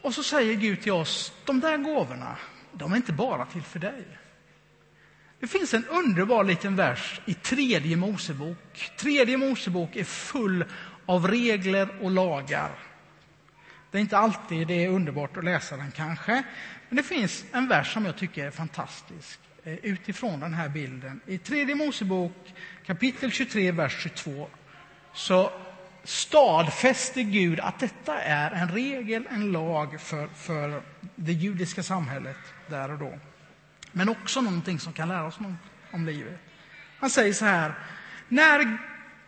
Och 0.02 0.14
så 0.14 0.24
säger 0.24 0.56
Gud 0.56 0.82
till 0.82 0.92
oss, 0.92 1.34
de 1.46 1.60
där 1.60 1.78
gåvorna, 1.78 2.38
de 2.72 2.92
är 2.92 2.96
inte 2.96 3.14
bara 3.14 3.46
till 3.46 3.62
för 3.62 3.80
dig. 3.80 4.06
Det 5.40 5.48
finns 5.48 5.74
en 5.74 5.86
underbar 5.86 6.44
liten 6.44 6.76
vers 6.76 7.22
i 7.26 7.34
tredje 7.34 7.98
Mosebok. 7.98 8.92
Tredje 8.98 9.38
Mosebok 9.38 9.96
är 9.96 10.04
full 10.04 10.66
av 11.06 11.28
regler 11.28 11.90
och 12.02 12.12
lagar. 12.12 12.72
Det 13.92 13.98
är 13.98 14.02
inte 14.02 14.18
alltid 14.18 14.68
det 14.68 14.86
är 14.86 14.90
underbart 14.90 15.38
att 15.38 15.44
läsa 15.44 15.78
den 15.78 15.92
kanske, 15.92 16.44
men 16.90 16.96
det 16.96 17.04
finns 17.04 17.46
en 17.52 17.68
vers 17.68 17.94
som 17.94 18.06
jag 18.06 18.18
tycker 18.18 18.46
är 18.46 18.52
fantastisk 18.52 19.40
eh, 19.64 19.74
utifrån 19.74 20.40
den 20.40 20.54
här 20.54 20.70
bilden. 20.70 21.22
I 21.26 21.38
tredje 21.38 21.76
Mosebok 21.76 22.54
kapitel 22.86 23.32
23, 23.32 23.72
vers 23.72 24.04
22 24.04 24.50
så 25.14 25.52
stadfäster 26.04 27.22
Gud 27.22 27.60
att 27.60 27.80
detta 27.80 28.22
är 28.22 28.52
en 28.52 28.72
regel, 28.72 29.28
en 29.30 29.52
lag 29.52 30.02
för, 30.02 30.28
för 30.28 30.82
det 31.16 31.34
judiska 31.34 31.84
samhället 31.84 32.38
där 32.68 32.92
och 32.92 33.00
då. 33.00 33.20
Men 33.92 34.10
också 34.10 34.42
någonting 34.42 34.80
som 34.80 34.94
kan 34.94 35.08
lära 35.08 35.26
oss 35.26 35.40
något 35.40 35.52
om 35.92 36.06
livet. 36.06 36.40
Han 37.00 37.10
säger 37.10 37.34
så 37.34 37.46
här, 37.46 37.74
när, 38.28 38.78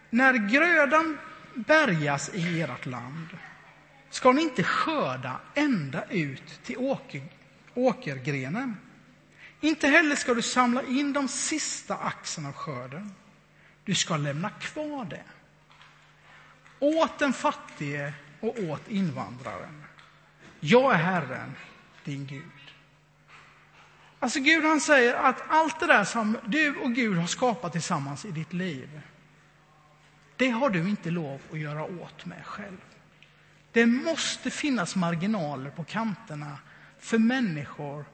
när 0.09 0.33
grödan 0.33 1.17
bärgas 1.55 2.29
i 2.33 2.62
ert 2.62 2.86
land 2.86 3.27
ska 4.09 4.31
ni 4.31 4.41
inte 4.41 4.63
skörda 4.63 5.39
ända 5.55 6.05
ut 6.09 6.63
till 6.63 6.77
åker, 6.77 7.23
åkergrenen. 7.73 8.77
Inte 9.62 9.88
heller 9.88 10.15
ska 10.15 10.33
du 10.33 10.41
samla 10.41 10.83
in 10.83 11.13
de 11.13 11.27
sista 11.27 11.95
axen 11.95 12.45
av 12.45 12.53
skörden. 12.53 13.12
Du 13.86 13.95
ska 13.95 14.17
lämna 14.17 14.49
kvar 14.49 15.05
det. 15.05 15.23
Åt 16.83 17.19
den 17.19 17.33
fattige 17.33 18.13
och 18.39 18.59
åt 18.59 18.87
invandraren. 18.87 19.83
Jag 20.59 20.93
är 20.93 20.97
Herren, 20.97 21.55
din 22.03 22.25
Gud. 22.25 22.43
Alltså 24.19 24.39
Gud 24.39 24.63
han 24.63 24.81
säger 24.81 25.15
att 25.15 25.43
allt 25.47 25.79
det 25.79 25.87
där 25.87 26.03
som 26.03 26.37
du 26.45 26.75
och 26.75 26.93
Gud 26.93 27.17
har 27.17 27.27
skapat 27.27 27.71
tillsammans 27.71 28.25
i 28.25 28.31
ditt 28.31 28.53
liv, 28.53 29.01
det 30.35 30.49
har 30.49 30.69
du 30.69 30.89
inte 30.89 31.11
lov 31.11 31.41
att 31.51 31.59
göra 31.59 31.83
åt 31.83 32.25
med 32.25 32.45
själv. 32.45 32.81
Det 33.71 33.85
måste 33.85 34.49
finnas 34.49 34.95
marginaler 34.95 35.69
på 35.69 35.83
kanterna 35.83 36.57
för 36.99 37.17
människor 37.17 38.05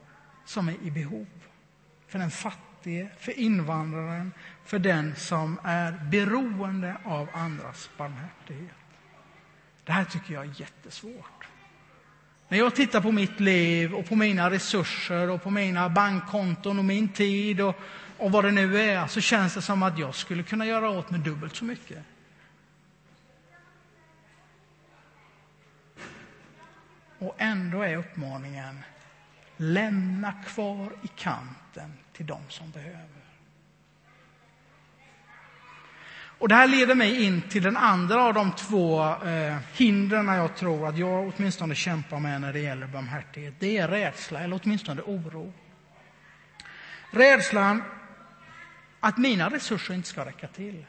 som 0.44 0.68
är 0.68 0.76
i 0.82 0.90
behov. 0.90 1.28
För 2.08 2.18
den 2.18 2.30
fattige, 2.30 2.69
för 3.18 3.38
invandraren, 3.38 4.32
för 4.64 4.78
den 4.78 5.16
som 5.16 5.58
är 5.64 5.92
beroende 6.10 6.96
av 7.04 7.28
andras 7.32 7.90
barmhärtighet. 7.96 8.74
Det 9.84 9.92
här 9.92 10.04
tycker 10.04 10.34
jag 10.34 10.44
är 10.44 10.60
jättesvårt. 10.60 11.46
När 12.48 12.58
jag 12.58 12.74
tittar 12.74 13.00
på 13.00 13.12
mitt 13.12 13.40
liv 13.40 13.94
och 13.94 14.08
på 14.08 14.16
mina 14.16 14.50
resurser 14.50 15.30
och 15.30 15.42
på 15.42 15.50
mina 15.50 15.88
bankkonton 15.88 16.78
och 16.78 16.84
min 16.84 17.08
tid 17.08 17.60
och, 17.60 17.76
och 18.18 18.32
vad 18.32 18.44
det 18.44 18.50
nu 18.50 18.80
är 18.80 19.06
så 19.06 19.20
känns 19.20 19.54
det 19.54 19.62
som 19.62 19.82
att 19.82 19.98
jag 19.98 20.14
skulle 20.14 20.42
kunna 20.42 20.66
göra 20.66 20.90
åt 20.90 21.10
mig 21.10 21.20
dubbelt 21.20 21.56
så 21.56 21.64
mycket. 21.64 21.98
Och 27.18 27.34
ändå 27.38 27.82
är 27.82 27.96
uppmaningen 27.96 28.78
lämna 29.60 30.32
kvar 30.32 30.92
i 31.02 31.08
kanten 31.08 31.92
till 32.20 32.26
dem 32.26 32.42
som 32.48 32.70
behöver. 32.70 33.24
Och 36.38 36.48
Det 36.48 36.54
här 36.54 36.68
leder 36.68 36.94
mig 36.94 37.24
in 37.24 37.42
till 37.42 37.62
den 37.62 37.76
andra 37.76 38.24
av 38.24 38.34
de 38.34 38.52
två 38.52 39.14
eh, 39.24 39.56
hindren 39.74 40.26
jag 40.26 40.56
tror 40.56 40.88
att 40.88 40.98
jag 40.98 41.32
åtminstone 41.36 41.74
kämpar 41.74 42.20
med 42.20 42.40
när 42.40 42.52
det 42.52 42.58
gäller 42.58 42.86
barmhärtighet. 42.86 43.54
Det 43.58 43.78
är 43.78 43.88
rädsla, 43.88 44.40
eller 44.40 44.60
åtminstone 44.62 45.02
oro. 45.02 45.52
Rädslan 47.10 47.82
att 49.00 49.18
mina 49.18 49.50
resurser 49.50 49.94
inte 49.94 50.08
ska 50.08 50.26
räcka 50.26 50.48
till. 50.48 50.84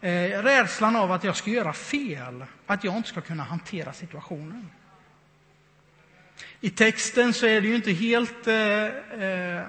Eh, 0.00 0.42
rädslan 0.42 0.96
av 0.96 1.12
att 1.12 1.24
jag 1.24 1.36
ska 1.36 1.50
göra 1.50 1.72
fel, 1.72 2.44
att 2.66 2.84
jag 2.84 2.96
inte 2.96 3.08
ska 3.08 3.20
kunna 3.20 3.42
hantera 3.42 3.92
situationen. 3.92 4.70
I 6.64 6.70
texten 6.70 7.32
så 7.32 7.46
är 7.46 7.60
det 7.60 7.68
ju 7.68 7.74
inte 7.74 7.92
helt 7.92 8.46
eh, 8.46 8.84
eh, 9.24 9.62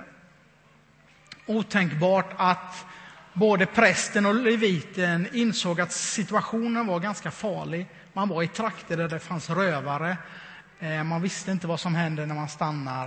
otänkbart 1.46 2.34
att 2.38 2.86
både 3.34 3.66
prästen 3.66 4.26
och 4.26 4.36
leviten 4.36 5.28
insåg 5.34 5.82
att 5.82 5.92
situationen 5.92 6.88
var 6.88 7.00
ganska 7.00 7.32
farlig. 7.32 7.88
Man 8.14 8.30
var 8.30 8.44
i 8.44 8.48
trakter 8.48 8.98
där 8.98 9.10
det 9.10 9.20
fanns 9.20 9.50
rövare. 9.50 10.18
Eh, 10.80 11.04
man 11.04 11.22
visste 11.22 11.52
inte 11.52 11.68
vad 11.68 11.80
som 11.80 11.96
händer 11.96 12.26
när 12.26 12.36
man 12.36 12.50
stannar. 12.50 13.06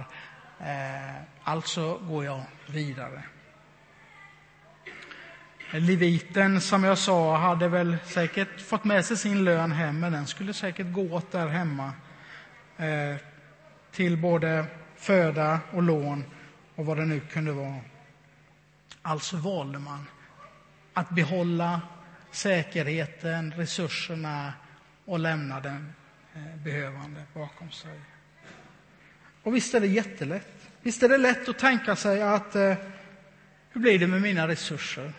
Eh, 0.61 1.23
alltså 1.45 1.99
går 1.99 2.25
jag 2.25 2.43
vidare. 2.67 3.23
Leviten, 5.71 6.61
som 6.61 6.85
jag 6.85 6.99
sa, 6.99 7.37
hade 7.37 7.69
väl 7.69 7.97
säkert 8.05 8.61
fått 8.61 8.85
med 8.85 9.05
sig 9.05 9.17
sin 9.17 9.45
lön 9.45 9.73
hem, 9.73 10.01
men 10.01 10.13
den 10.13 10.27
skulle 10.27 10.55
säkert 10.55 10.93
gå 10.93 11.15
åt 11.15 11.33
där 11.33 11.49
hemma 11.49 11.93
eh, 12.77 13.17
till 13.97 14.17
både 14.17 14.67
föda 14.97 15.61
och 15.73 15.83
lån 15.83 16.25
och 16.75 16.87
vad 16.87 16.97
det 16.97 17.05
nu 17.05 17.21
kunde 17.21 17.53
vara. 17.53 17.81
Alltså 19.03 19.37
valde 19.37 19.79
man 19.79 20.07
att 20.93 21.11
behålla 21.11 21.81
säkerheten, 22.31 23.53
resurserna 23.57 24.53
och 25.05 25.19
lämna 25.19 25.61
den 25.61 25.93
eh, 26.35 26.57
behövande 26.65 27.23
bakom 27.35 27.71
sig. 27.71 28.01
Och 29.43 29.55
visst 29.55 29.75
är 29.75 29.81
det 29.81 29.87
jättelätt. 29.87 30.69
Visst 30.83 31.03
är 31.03 31.09
det 31.09 31.19
lätt 31.19 31.49
att 31.49 31.59
tänka 31.59 31.97
sig 31.97 32.23
att 32.23 32.57
eh, 32.57 32.75
hur 33.71 33.81
blir 33.81 33.99
det 33.99 34.07
med 34.07 34.23
mina 34.23 34.49
resurser? 34.49 35.13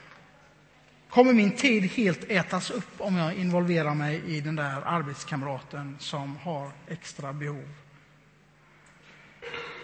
Kommer 1.10 1.34
min 1.34 1.52
tid 1.52 1.84
helt 1.84 2.24
ätas 2.30 2.72
upp 2.72 2.94
om 2.98 3.16
jag 3.16 3.34
involverar 3.34 3.94
mig 3.94 4.22
i 4.26 4.42
den 4.42 4.56
där 4.56 4.82
arbetskamraten 4.86 5.98
som 6.00 6.38
har 6.38 6.72
extra 6.88 7.34
behov? 7.34 7.87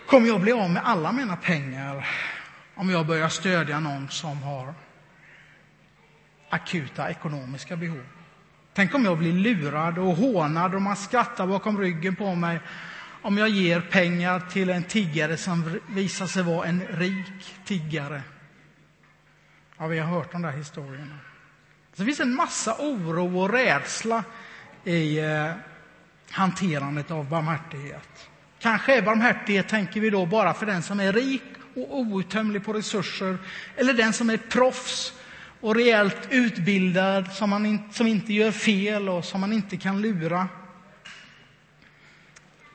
Kommer 0.07 0.27
jag 0.27 0.41
bli 0.41 0.51
av 0.51 0.69
med 0.69 0.81
alla 0.85 1.11
mina 1.11 1.35
pengar 1.35 2.07
om 2.75 2.89
jag 2.89 3.07
börjar 3.07 3.29
stödja 3.29 3.79
någon 3.79 4.09
som 4.09 4.43
har 4.43 4.73
akuta 6.49 7.09
ekonomiska 7.09 7.75
behov? 7.75 8.05
Tänk 8.73 8.95
om 8.95 9.05
jag 9.05 9.17
blir 9.17 9.33
lurad 9.33 9.97
och 9.97 10.15
hånad 10.15 10.75
och 10.75 10.81
man 10.81 10.95
skrattar 10.95 11.47
bakom 11.47 11.79
ryggen 11.79 12.15
på 12.15 12.35
mig 12.35 12.59
om 13.21 13.37
jag 13.37 13.49
ger 13.49 13.81
pengar 13.81 14.39
till 14.39 14.69
en 14.69 14.83
tiggare 14.83 15.37
som 15.37 15.79
visar 15.87 16.27
sig 16.27 16.43
vara 16.43 16.67
en 16.67 16.81
rik 16.87 17.55
tiggare. 17.65 18.21
Ja, 19.77 19.87
vi 19.87 19.99
har 19.99 20.07
hört 20.07 20.31
de 20.31 20.41
där 20.41 20.51
historierna. 20.51 21.19
Det 21.95 22.05
finns 22.05 22.19
en 22.19 22.35
massa 22.35 22.75
oro 22.79 23.39
och 23.39 23.49
rädsla 23.49 24.23
i 24.83 25.19
eh, 25.19 25.51
hanterandet 26.31 27.11
av 27.11 27.29
barmhärtighet. 27.29 28.29
Kanske 28.63 28.97
är 28.97 29.01
barmhärtighet, 29.01 29.67
tänker 29.67 30.01
vi 30.01 30.09
då, 30.09 30.25
bara 30.25 30.53
för 30.53 30.65
den 30.65 30.83
som 30.83 30.99
är 30.99 31.13
rik 31.13 31.43
och 31.75 31.97
outtömlig 31.97 32.65
på 32.65 32.73
resurser 32.73 33.37
eller 33.75 33.93
den 33.93 34.13
som 34.13 34.29
är 34.29 34.37
proffs 34.37 35.13
och 35.61 35.75
rejält 35.75 36.27
utbildad, 36.29 37.33
som, 37.33 37.49
man 37.49 37.65
in, 37.65 37.89
som 37.91 38.07
inte 38.07 38.33
gör 38.33 38.51
fel 38.51 39.09
och 39.09 39.25
som 39.25 39.41
man 39.41 39.53
inte 39.53 39.77
kan 39.77 40.01
lura. 40.01 40.47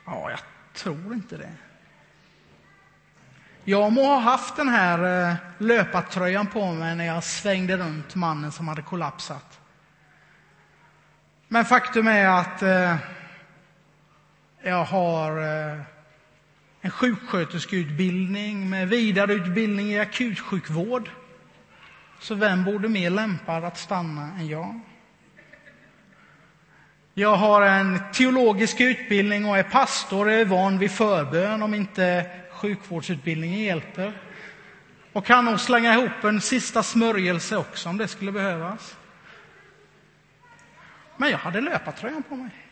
Ja, 0.05 0.29
jag 0.29 0.39
tror 0.73 1.13
inte 1.13 1.37
det. 1.37 1.53
Jag 3.63 3.91
må 3.91 4.05
ha 4.05 4.19
haft 4.19 4.55
den 4.55 4.69
här 4.69 5.29
eh, 5.29 5.35
löpartröjan 5.57 6.47
på 6.47 6.71
mig 6.71 6.95
när 6.95 7.05
jag 7.05 7.23
svängde 7.23 7.77
runt 7.77 8.15
mannen 8.15 8.51
som 8.51 8.67
hade 8.67 8.81
kollapsat. 8.81 9.59
Men 11.47 11.65
faktum 11.65 12.07
är 12.07 12.27
att 12.27 12.61
eh, 12.61 12.95
jag 14.61 14.83
har 14.83 15.37
eh, 15.37 15.79
en 16.81 16.91
sjuksköterskeutbildning 16.91 18.69
med 18.69 18.89
vidareutbildning 18.89 19.91
i 19.91 19.99
akutsjukvård. 19.99 21.09
Så 22.19 22.35
vem 22.35 22.63
borde 22.63 22.89
mer 22.89 23.09
lämpad 23.09 23.63
att 23.63 23.77
stanna 23.77 24.31
än 24.39 24.47
jag? 24.47 24.79
Jag 27.13 27.35
har 27.35 27.61
en 27.61 28.01
teologisk 28.13 28.81
utbildning 28.81 29.45
och 29.45 29.57
är 29.57 29.63
pastor 29.63 30.25
och 30.25 30.33
är 30.33 30.45
van 30.45 30.77
vid 30.77 30.91
förbön 30.91 31.63
om 31.63 31.73
inte 31.73 32.25
sjukvårdsutbildningen 32.51 33.59
hjälper. 33.59 34.13
Och 35.13 35.25
kan 35.25 35.45
nog 35.45 35.59
slänga 35.59 35.93
ihop 35.93 36.23
en 36.23 36.41
sista 36.41 36.83
smörjelse 36.83 37.57
också 37.57 37.89
om 37.89 37.97
det 37.97 38.07
skulle 38.07 38.31
behövas. 38.31 38.97
Men 41.17 41.29
jag 41.29 41.37
hade 41.37 41.61
löpartröjan 41.61 42.23
på 42.23 42.35
mig. 42.35 42.68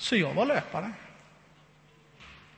Så 0.00 0.16
jag 0.16 0.34
var 0.34 0.46
löpare. 0.46 0.92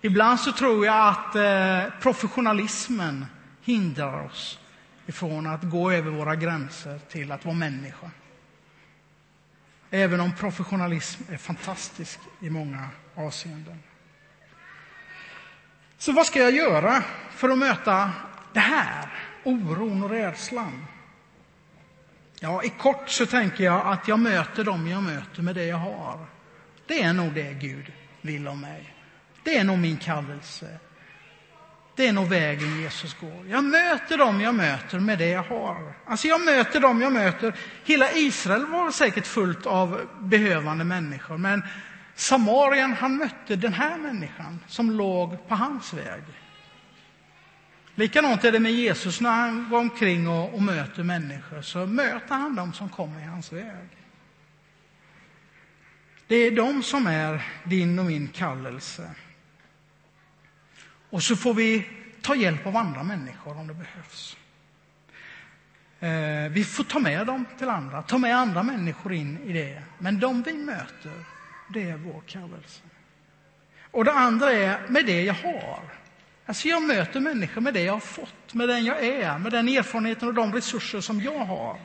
Ibland 0.00 0.40
så 0.40 0.52
tror 0.52 0.86
jag 0.86 1.08
att 1.08 1.34
eh, 1.34 2.00
professionalismen 2.00 3.26
hindrar 3.62 4.26
oss 4.26 4.58
ifrån 5.06 5.46
att 5.46 5.62
gå 5.62 5.92
över 5.92 6.10
våra 6.10 6.36
gränser 6.36 6.98
till 6.98 7.32
att 7.32 7.44
vara 7.44 7.54
människa. 7.54 8.10
Även 9.90 10.20
om 10.20 10.32
professionalism 10.36 11.22
är 11.28 11.36
fantastisk 11.36 12.20
i 12.40 12.50
många 12.50 12.88
avseenden. 13.14 13.82
Så 15.98 16.12
vad 16.12 16.26
ska 16.26 16.38
jag 16.38 16.52
göra 16.52 17.02
för 17.30 17.48
att 17.48 17.58
möta 17.58 18.10
det 18.52 18.60
här, 18.60 19.08
oron 19.44 20.02
och 20.02 20.10
rädslan? 20.10 20.86
Ja, 22.40 22.62
i 22.62 22.68
kort 22.68 23.08
så 23.08 23.26
tänker 23.26 23.64
jag 23.64 23.86
att 23.86 24.08
jag 24.08 24.18
möter 24.18 24.64
dem 24.64 24.86
jag 24.86 25.02
möter 25.02 25.42
med 25.42 25.54
det 25.54 25.64
jag 25.64 25.76
har. 25.76 26.26
Det 26.86 27.02
är 27.02 27.12
nog 27.12 27.34
det 27.34 27.52
Gud 27.52 27.92
vill 28.20 28.48
om 28.48 28.60
mig. 28.60 28.94
Det 29.42 29.56
är 29.56 29.64
nog 29.64 29.78
min 29.78 29.96
kallelse. 29.96 30.78
Det 31.96 32.08
är 32.08 32.12
nog 32.12 32.28
vägen 32.28 32.80
Jesus 32.80 33.14
går. 33.14 33.46
Jag 33.48 33.64
möter 33.64 34.18
dem 34.18 34.40
jag 34.40 34.54
möter 34.54 34.98
med 34.98 35.18
det 35.18 35.28
jag 35.28 35.42
har. 35.42 35.94
Alltså 36.06 36.28
jag 36.28 36.44
möter 36.44 36.80
dem 36.80 37.02
jag 37.02 37.12
möter. 37.12 37.54
Hela 37.84 38.12
Israel 38.12 38.66
var 38.66 38.90
säkert 38.90 39.26
fullt 39.26 39.66
av 39.66 40.08
behövande 40.20 40.84
människor, 40.84 41.38
men 41.38 41.62
Samarien, 42.14 42.92
han 42.92 43.16
mötte 43.16 43.56
den 43.56 43.72
här 43.72 43.98
människan 43.98 44.60
som 44.66 44.90
låg 44.90 45.48
på 45.48 45.54
hans 45.54 45.94
väg. 45.94 46.22
Likadant 47.94 48.44
är 48.44 48.52
det 48.52 48.60
med 48.60 48.72
Jesus 48.72 49.20
när 49.20 49.30
han 49.30 49.70
går 49.70 49.78
omkring 49.78 50.28
och, 50.28 50.54
och 50.54 50.62
möter 50.62 51.02
människor, 51.02 51.62
så 51.62 51.86
möter 51.86 52.34
han 52.34 52.54
dem 52.54 52.72
som 52.72 52.88
kommer 52.88 53.20
i 53.20 53.24
hans 53.24 53.52
väg. 53.52 54.01
Det 56.26 56.36
är 56.36 56.50
de 56.50 56.82
som 56.82 57.06
är 57.06 57.46
din 57.64 57.98
och 57.98 58.04
min 58.04 58.28
kallelse. 58.28 59.10
Och 61.10 61.22
så 61.22 61.36
får 61.36 61.54
vi 61.54 61.88
ta 62.22 62.34
hjälp 62.34 62.66
av 62.66 62.76
andra 62.76 63.02
människor 63.02 63.58
om 63.58 63.66
det 63.66 63.74
behövs. 63.74 64.36
Eh, 66.00 66.52
vi 66.52 66.64
får 66.64 66.84
ta 66.84 66.98
med 66.98 67.26
dem 67.26 67.44
till 67.58 67.68
andra, 67.68 68.02
ta 68.02 68.18
med 68.18 68.36
andra 68.36 68.62
människor 68.62 69.12
in 69.12 69.38
i 69.38 69.52
det. 69.52 69.82
Men 69.98 70.20
de 70.20 70.42
vi 70.42 70.52
möter, 70.52 71.24
det 71.68 71.90
är 71.90 71.96
vår 71.96 72.22
kallelse. 72.26 72.82
Och 73.90 74.04
det 74.04 74.12
andra 74.12 74.52
är 74.52 74.88
med 74.88 75.06
det 75.06 75.22
jag 75.22 75.34
har. 75.34 75.82
Alltså 76.46 76.68
jag 76.68 76.82
möter 76.82 77.20
människor 77.20 77.60
med 77.60 77.74
det 77.74 77.82
jag 77.82 77.92
har 77.92 78.00
fått, 78.00 78.54
med 78.54 78.68
den 78.68 78.84
jag 78.84 79.04
är, 79.04 79.38
med 79.38 79.52
den 79.52 79.68
erfarenheten 79.68 80.28
och 80.28 80.34
de 80.34 80.54
resurser 80.54 81.00
som 81.00 81.20
jag 81.20 81.38
har. 81.38 81.78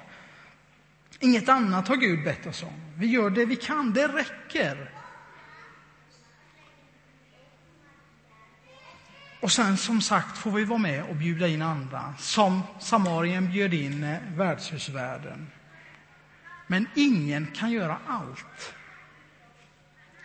Inget 1.20 1.50
annat 1.50 1.88
har 1.88 1.96
Gud 1.96 2.24
bett 2.24 2.46
oss 2.46 2.64
om. 2.64 2.82
Vi 2.96 3.08
gör 3.08 3.30
det 3.30 3.46
vi 3.46 3.56
kan, 3.56 3.94
det 3.94 4.08
räcker. 4.08 4.92
Och 9.40 9.52
sen 9.52 9.78
som 9.78 10.02
sagt 10.02 10.38
får 10.38 10.52
vi 10.52 10.64
vara 10.64 10.80
med 10.80 11.04
och 11.04 11.16
bjuda 11.16 11.48
in 11.48 11.62
andra, 11.62 12.14
som 12.18 12.62
Samarien 12.80 13.52
bjöd 13.52 13.74
in 13.74 14.04
eh, 14.04 14.18
värdshusvärden. 14.36 15.48
Men 16.68 16.88
ingen 16.96 17.48
kan 17.48 17.72
göra 17.72 17.98
allt. 18.08 18.74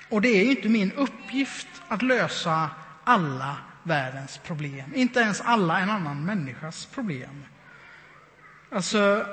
Och 0.09 0.21
det 0.21 0.29
är 0.29 0.45
inte 0.45 0.69
min 0.69 0.93
uppgift 0.93 1.69
att 1.89 2.03
lösa 2.03 2.71
alla 3.05 3.57
världens 3.83 4.39
problem, 4.39 4.95
inte 4.95 5.21
ens 5.21 5.41
alla 5.41 5.81
en 5.81 5.91
annan 5.91 6.25
människas 6.25 6.87
problem. 6.87 7.45
Alltså, 8.71 9.27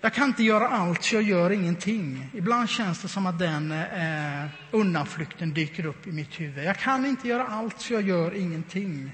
jag 0.00 0.14
kan 0.14 0.28
inte 0.28 0.42
göra 0.42 0.68
allt, 0.68 1.04
så 1.04 1.14
jag 1.14 1.22
gör 1.22 1.50
ingenting. 1.50 2.30
Ibland 2.34 2.68
känns 2.68 3.02
det 3.02 3.08
som 3.08 3.26
att 3.26 3.38
den 3.38 3.72
eh, 3.72 4.46
undanflykten 4.70 5.54
dyker 5.54 5.86
upp 5.86 6.06
i 6.06 6.12
mitt 6.12 6.40
huvud. 6.40 6.64
Jag 6.64 6.78
kan 6.78 7.06
inte 7.06 7.28
göra 7.28 7.46
allt, 7.46 7.80
så 7.80 7.92
jag 7.92 8.02
gör 8.02 8.34
ingenting. 8.34 9.10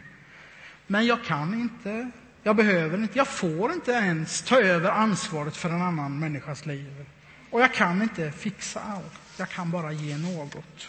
Men 0.86 1.06
jag 1.06 1.24
kan 1.24 1.54
inte, 1.54 2.10
jag 2.42 2.56
behöver 2.56 2.98
inte, 2.98 3.18
jag 3.18 3.28
får 3.28 3.72
inte 3.72 3.92
ens 3.92 4.42
ta 4.42 4.60
över 4.60 4.90
ansvaret 4.90 5.56
för 5.56 5.70
en 5.70 5.82
annan 5.82 6.18
människas 6.18 6.66
liv. 6.66 7.06
Och 7.50 7.60
jag 7.60 7.74
kan 7.74 8.02
inte 8.02 8.30
fixa 8.32 8.80
allt, 8.80 9.20
jag 9.36 9.48
kan 9.48 9.70
bara 9.70 9.92
ge 9.92 10.16
något. 10.16 10.88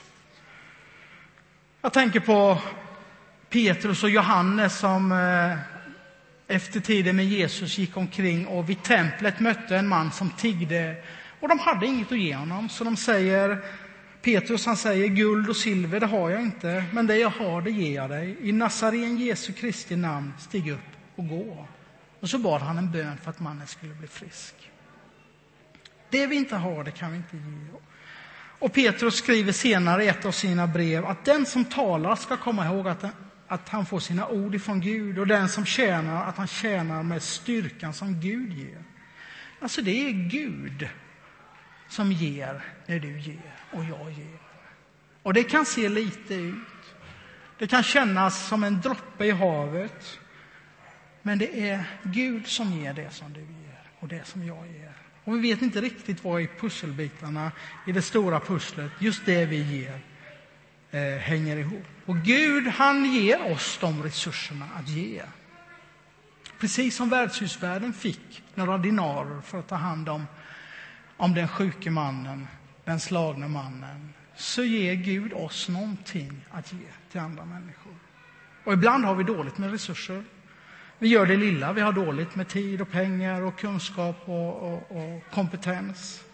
Jag 1.82 1.94
tänker 1.94 2.20
på 2.20 2.62
Petrus 3.50 4.04
och 4.04 4.10
Johannes 4.10 4.80
som 4.80 5.12
eh, 5.12 5.75
efter 6.48 6.80
tiden 6.80 7.16
med 7.16 7.26
Jesus 7.26 7.78
gick 7.78 7.98
omkring 7.98 8.48
och 8.48 8.70
vid 8.70 8.84
templet 8.84 9.40
mötte 9.40 9.78
en 9.78 9.88
man 9.88 10.12
som 10.12 10.30
tiggde. 10.30 10.96
Och 11.40 11.48
de 11.48 11.60
hade 11.60 11.86
inget 11.86 12.12
att 12.12 12.20
ge 12.20 12.36
honom, 12.36 12.70
så 12.70 12.84
de 12.84 12.98
säger, 12.98 13.64
Petrus 14.22 14.66
han 14.66 14.78
säger, 14.78 15.08
guld 15.08 15.50
och 15.50 15.56
silver 15.56 16.00
det 16.00 16.06
har 16.06 16.30
jag 16.30 16.42
inte, 16.42 16.84
men 16.94 17.08
det 17.08 17.18
jag 17.18 17.30
har 17.30 17.62
det 17.62 17.72
ger 17.72 17.96
jag 17.96 18.10
dig. 18.10 18.38
I 18.42 18.52
Nazaren 18.52 19.18
Jesu 19.18 19.54
Kristi 19.54 19.96
namn, 19.96 20.34
stig 20.40 20.72
upp 20.72 20.80
och 21.16 21.28
gå. 21.28 21.68
Och 22.20 22.30
så 22.30 22.38
bad 22.38 22.62
han 22.62 22.78
en 22.78 22.92
bön 22.92 23.18
för 23.24 23.30
att 23.30 23.40
mannen 23.40 23.68
skulle 23.68 23.94
bli 23.94 24.08
frisk. 24.08 24.56
Det 26.10 26.28
vi 26.28 26.36
inte 26.36 26.56
har, 26.56 26.84
det 26.84 26.92
kan 26.92 27.12
vi 27.12 27.18
inte 27.18 27.38
ge. 27.38 27.42
Och 28.60 28.74
Petrus 28.74 29.16
skriver 29.16 29.52
senare 29.52 30.04
i 30.04 30.08
ett 30.08 30.26
av 30.26 30.32
sina 30.32 30.68
brev 30.68 31.06
att 31.06 31.26
den 31.26 31.46
som 31.46 31.66
talar 31.66 32.16
ska 32.16 32.38
komma 32.38 32.66
ihåg 32.66 32.88
att 32.88 33.06
att 33.48 33.70
han 33.70 33.86
får 33.86 34.00
sina 34.00 34.28
ord 34.28 34.56
ifrån 34.56 34.82
Gud 34.82 35.20
och 35.20 35.28
den 35.28 35.50
som 35.50 35.66
tjänar, 35.66 36.26
att 36.26 36.38
han 36.38 36.48
tjänar 36.48 37.04
med 37.04 37.24
styrkan 37.24 37.94
som 37.94 38.20
Gud 38.20 38.54
ger. 38.54 38.84
Alltså 39.60 39.82
det 39.82 40.08
är 40.08 40.12
Gud 40.12 40.90
som 41.88 42.12
ger 42.12 42.64
när 42.86 43.00
du 43.00 43.20
ger 43.20 43.56
och 43.72 43.84
jag 43.84 44.12
ger. 44.12 44.40
Och 45.24 45.34
det 45.34 45.44
kan 45.44 45.66
se 45.66 45.90
lite 45.90 46.36
ut. 46.36 46.58
Det 47.58 47.68
kan 47.68 47.84
kännas 47.84 48.48
som 48.48 48.64
en 48.64 48.82
droppe 48.82 49.26
i 49.26 49.32
havet. 49.32 50.20
Men 51.22 51.38
det 51.38 51.70
är 51.70 51.84
Gud 52.04 52.48
som 52.48 52.72
ger 52.72 52.94
det 52.94 53.14
som 53.14 53.34
du 53.34 53.40
ger. 53.40 53.92
och 54.00 54.08
det 54.08 54.26
som 54.26 54.46
jag 54.46 54.68
ger. 54.68 54.94
Och 55.24 55.36
vi 55.36 55.40
vet 55.40 55.62
inte 55.62 55.82
riktigt 55.82 56.24
vad 56.24 56.42
i 56.42 56.48
pusselbitarna 56.60 57.52
i 57.88 57.92
det 57.92 58.02
stora 58.02 58.40
pusslet, 58.40 58.92
just 59.00 59.26
det 59.26 59.46
vi 59.46 59.80
ger, 59.80 60.02
eh, 60.96 61.20
hänger 61.20 61.58
ihop. 61.58 61.86
Och 62.06 62.18
Gud, 62.18 62.68
han 62.68 63.06
ger 63.06 63.52
oss 63.52 63.78
de 63.82 64.04
resurserna 64.04 64.66
att 64.80 64.90
ge. 64.90 65.22
Precis 66.60 66.96
som 66.96 67.10
värdshusvärden 67.10 67.94
fick 67.94 68.44
några 68.56 68.78
dinarer 68.78 69.42
för 69.42 69.60
att 69.60 69.68
ta 69.68 69.76
hand 69.76 70.10
om, 70.10 70.28
om 71.18 71.34
den 71.34 71.48
sjuke 71.48 71.90
mannen, 71.90 72.48
den 72.84 73.00
slagne 73.00 73.48
mannen, 73.48 74.14
så 74.36 74.64
ger 74.64 74.94
Gud 74.94 75.34
oss 75.34 75.70
någonting 75.70 76.46
att 76.52 76.74
ge 76.74 76.88
till 77.12 77.20
andra 77.20 77.46
människor. 77.46 77.94
Och 78.64 78.74
ibland 78.74 79.06
har 79.06 79.16
vi 79.16 79.24
dåligt 79.24 79.58
med 79.58 79.72
resurser. 79.72 80.24
Vi 81.00 81.08
gör 81.08 81.26
det 81.26 81.36
lilla, 81.36 81.74
vi 81.74 81.82
har 81.82 81.92
dåligt 81.92 82.36
med 82.36 82.48
tid 82.48 82.82
och 82.82 82.92
pengar 82.92 83.42
och 83.42 83.60
kunskap 83.60 84.16
och, 84.26 84.74
och, 84.74 84.92
och 84.92 85.24
kompetens. 85.32 86.25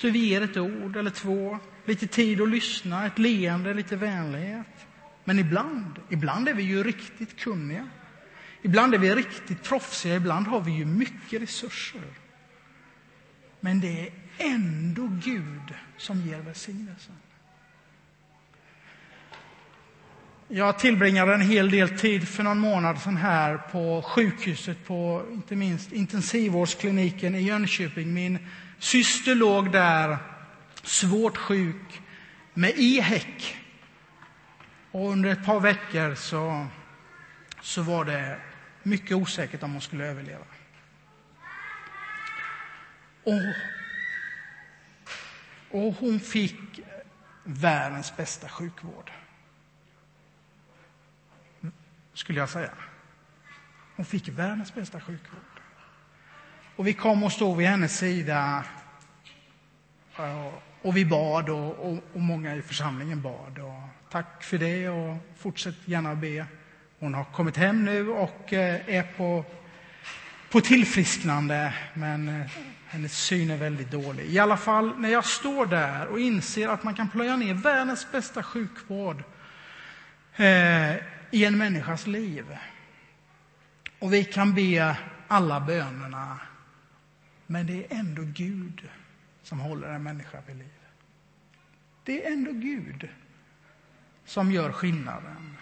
Så 0.00 0.10
vi 0.10 0.18
ger 0.18 0.42
ett 0.42 0.56
ord 0.56 0.96
eller 0.96 1.10
två, 1.10 1.58
lite 1.84 2.06
tid 2.06 2.40
att 2.40 2.48
lyssna, 2.48 3.06
ett 3.06 3.18
leende, 3.18 3.74
lite 3.74 3.96
vänlighet. 3.96 4.86
Men 5.24 5.38
ibland, 5.38 5.98
ibland 6.10 6.48
är 6.48 6.54
vi 6.54 6.62
ju 6.62 6.82
riktigt 6.82 7.40
kunniga. 7.40 7.88
Ibland 8.62 8.94
är 8.94 8.98
vi 8.98 9.14
riktigt 9.14 9.62
proffsiga, 9.62 10.16
ibland 10.16 10.46
har 10.46 10.60
vi 10.60 10.72
ju 10.72 10.84
mycket 10.84 11.42
resurser. 11.42 12.02
Men 13.60 13.80
det 13.80 14.00
är 14.00 14.12
ändå 14.38 15.08
Gud 15.24 15.74
som 15.96 16.20
ger 16.20 16.40
välsignelsen. 16.40 17.14
Jag 20.48 20.78
tillbringade 20.78 21.34
en 21.34 21.40
hel 21.40 21.70
del 21.70 21.98
tid 21.98 22.28
för 22.28 22.42
någon 22.42 22.58
månad 22.58 23.00
sedan 23.00 23.16
här 23.16 23.56
på 23.56 24.02
sjukhuset 24.02 24.86
på 24.86 25.22
inte 25.32 25.56
minst 25.56 25.92
intensivvårdskliniken 25.92 27.34
i 27.34 27.42
Jönköping. 27.42 28.14
Min 28.14 28.38
syster 28.80 29.34
låg 29.34 29.72
där 29.72 30.18
svårt 30.82 31.36
sjuk 31.36 32.02
med 32.54 32.78
ihäck. 32.78 33.56
Och 34.90 35.10
under 35.10 35.30
ett 35.30 35.44
par 35.44 35.60
veckor 35.60 36.14
så, 36.14 36.66
så 37.60 37.82
var 37.82 38.04
det 38.04 38.40
mycket 38.82 39.16
osäkert 39.16 39.62
om 39.62 39.72
hon 39.72 39.80
skulle 39.80 40.04
överleva. 40.04 40.44
Och, 43.24 43.54
och 45.70 45.94
hon 45.94 46.20
fick 46.20 46.80
världens 47.44 48.16
bästa 48.16 48.48
sjukvård 48.48 49.10
skulle 52.20 52.38
jag 52.38 52.48
säga. 52.48 52.72
Hon 53.96 54.06
fick 54.06 54.28
världens 54.28 54.74
bästa 54.74 55.00
sjukvård. 55.00 55.49
Och 56.80 56.86
vi 56.86 56.92
kom 56.92 57.22
och 57.22 57.32
stod 57.32 57.56
vid 57.56 57.66
hennes 57.66 57.98
sida 57.98 58.64
och 60.82 60.96
vi 60.96 61.04
bad 61.04 61.48
och, 61.48 61.78
och, 61.78 61.98
och 62.14 62.20
många 62.20 62.54
i 62.54 62.62
församlingen 62.62 63.22
bad. 63.22 63.58
Och 63.58 64.10
tack 64.10 64.44
för 64.44 64.58
det 64.58 64.88
och 64.88 65.16
fortsätt 65.36 65.74
gärna 65.84 66.14
be. 66.14 66.46
Hon 66.98 67.14
har 67.14 67.24
kommit 67.24 67.56
hem 67.56 67.84
nu 67.84 68.08
och 68.08 68.52
eh, 68.52 68.80
är 68.86 69.02
på, 69.02 69.44
på 70.50 70.60
tillfrisknande, 70.60 71.74
men 71.94 72.28
eh, 72.28 72.46
hennes 72.86 73.18
syn 73.18 73.50
är 73.50 73.56
väldigt 73.56 73.90
dålig. 73.90 74.26
I 74.26 74.38
alla 74.38 74.56
fall, 74.56 74.98
när 74.98 75.08
jag 75.08 75.24
står 75.24 75.66
där 75.66 76.06
och 76.06 76.20
inser 76.20 76.68
att 76.68 76.82
man 76.82 76.94
kan 76.94 77.08
plöja 77.08 77.36
ner 77.36 77.54
världens 77.54 78.12
bästa 78.12 78.42
sjukvård 78.42 79.22
eh, 80.36 80.94
i 81.30 81.44
en 81.44 81.58
människas 81.58 82.06
liv. 82.06 82.56
Och 83.98 84.12
vi 84.12 84.24
kan 84.24 84.54
be 84.54 84.96
alla 85.28 85.60
bönerna, 85.60 86.38
men 87.50 87.66
det 87.66 87.84
är 87.84 87.98
ändå 87.98 88.22
Gud 88.22 88.88
som 89.42 89.60
håller 89.60 89.88
en 89.88 90.02
människa 90.02 90.40
vid 90.46 90.56
liv. 90.56 90.80
Det 92.04 92.26
är 92.26 92.32
ändå 92.32 92.52
Gud 92.52 93.08
som 94.24 94.52
gör 94.52 94.72
skillnaden 94.72 95.56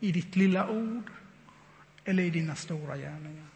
i 0.00 0.12
ditt 0.12 0.36
lilla 0.36 0.68
ord 0.68 1.10
eller 2.04 2.22
i 2.22 2.30
dina 2.30 2.54
stora 2.54 2.96
gärningar. 2.96 3.46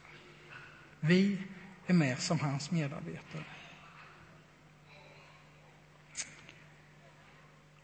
Vi 1.01 1.39
är 1.87 1.95
med 1.95 2.19
som 2.19 2.41
hans 2.41 2.71
medarbetare. 2.71 3.45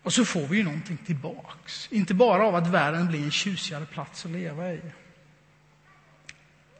Och 0.02 0.12
så 0.12 0.24
får 0.24 0.46
vi 0.46 0.56
ju 0.56 0.64
någonting 0.64 0.96
tillbaks. 0.96 1.92
Inte 1.92 2.14
bara 2.14 2.46
av 2.46 2.54
att 2.54 2.66
världen 2.66 3.06
blir 3.06 3.24
en 3.24 3.30
tjusigare 3.30 3.86
plats 3.86 4.24
att 4.24 4.32
leva 4.32 4.72
i. 4.72 4.82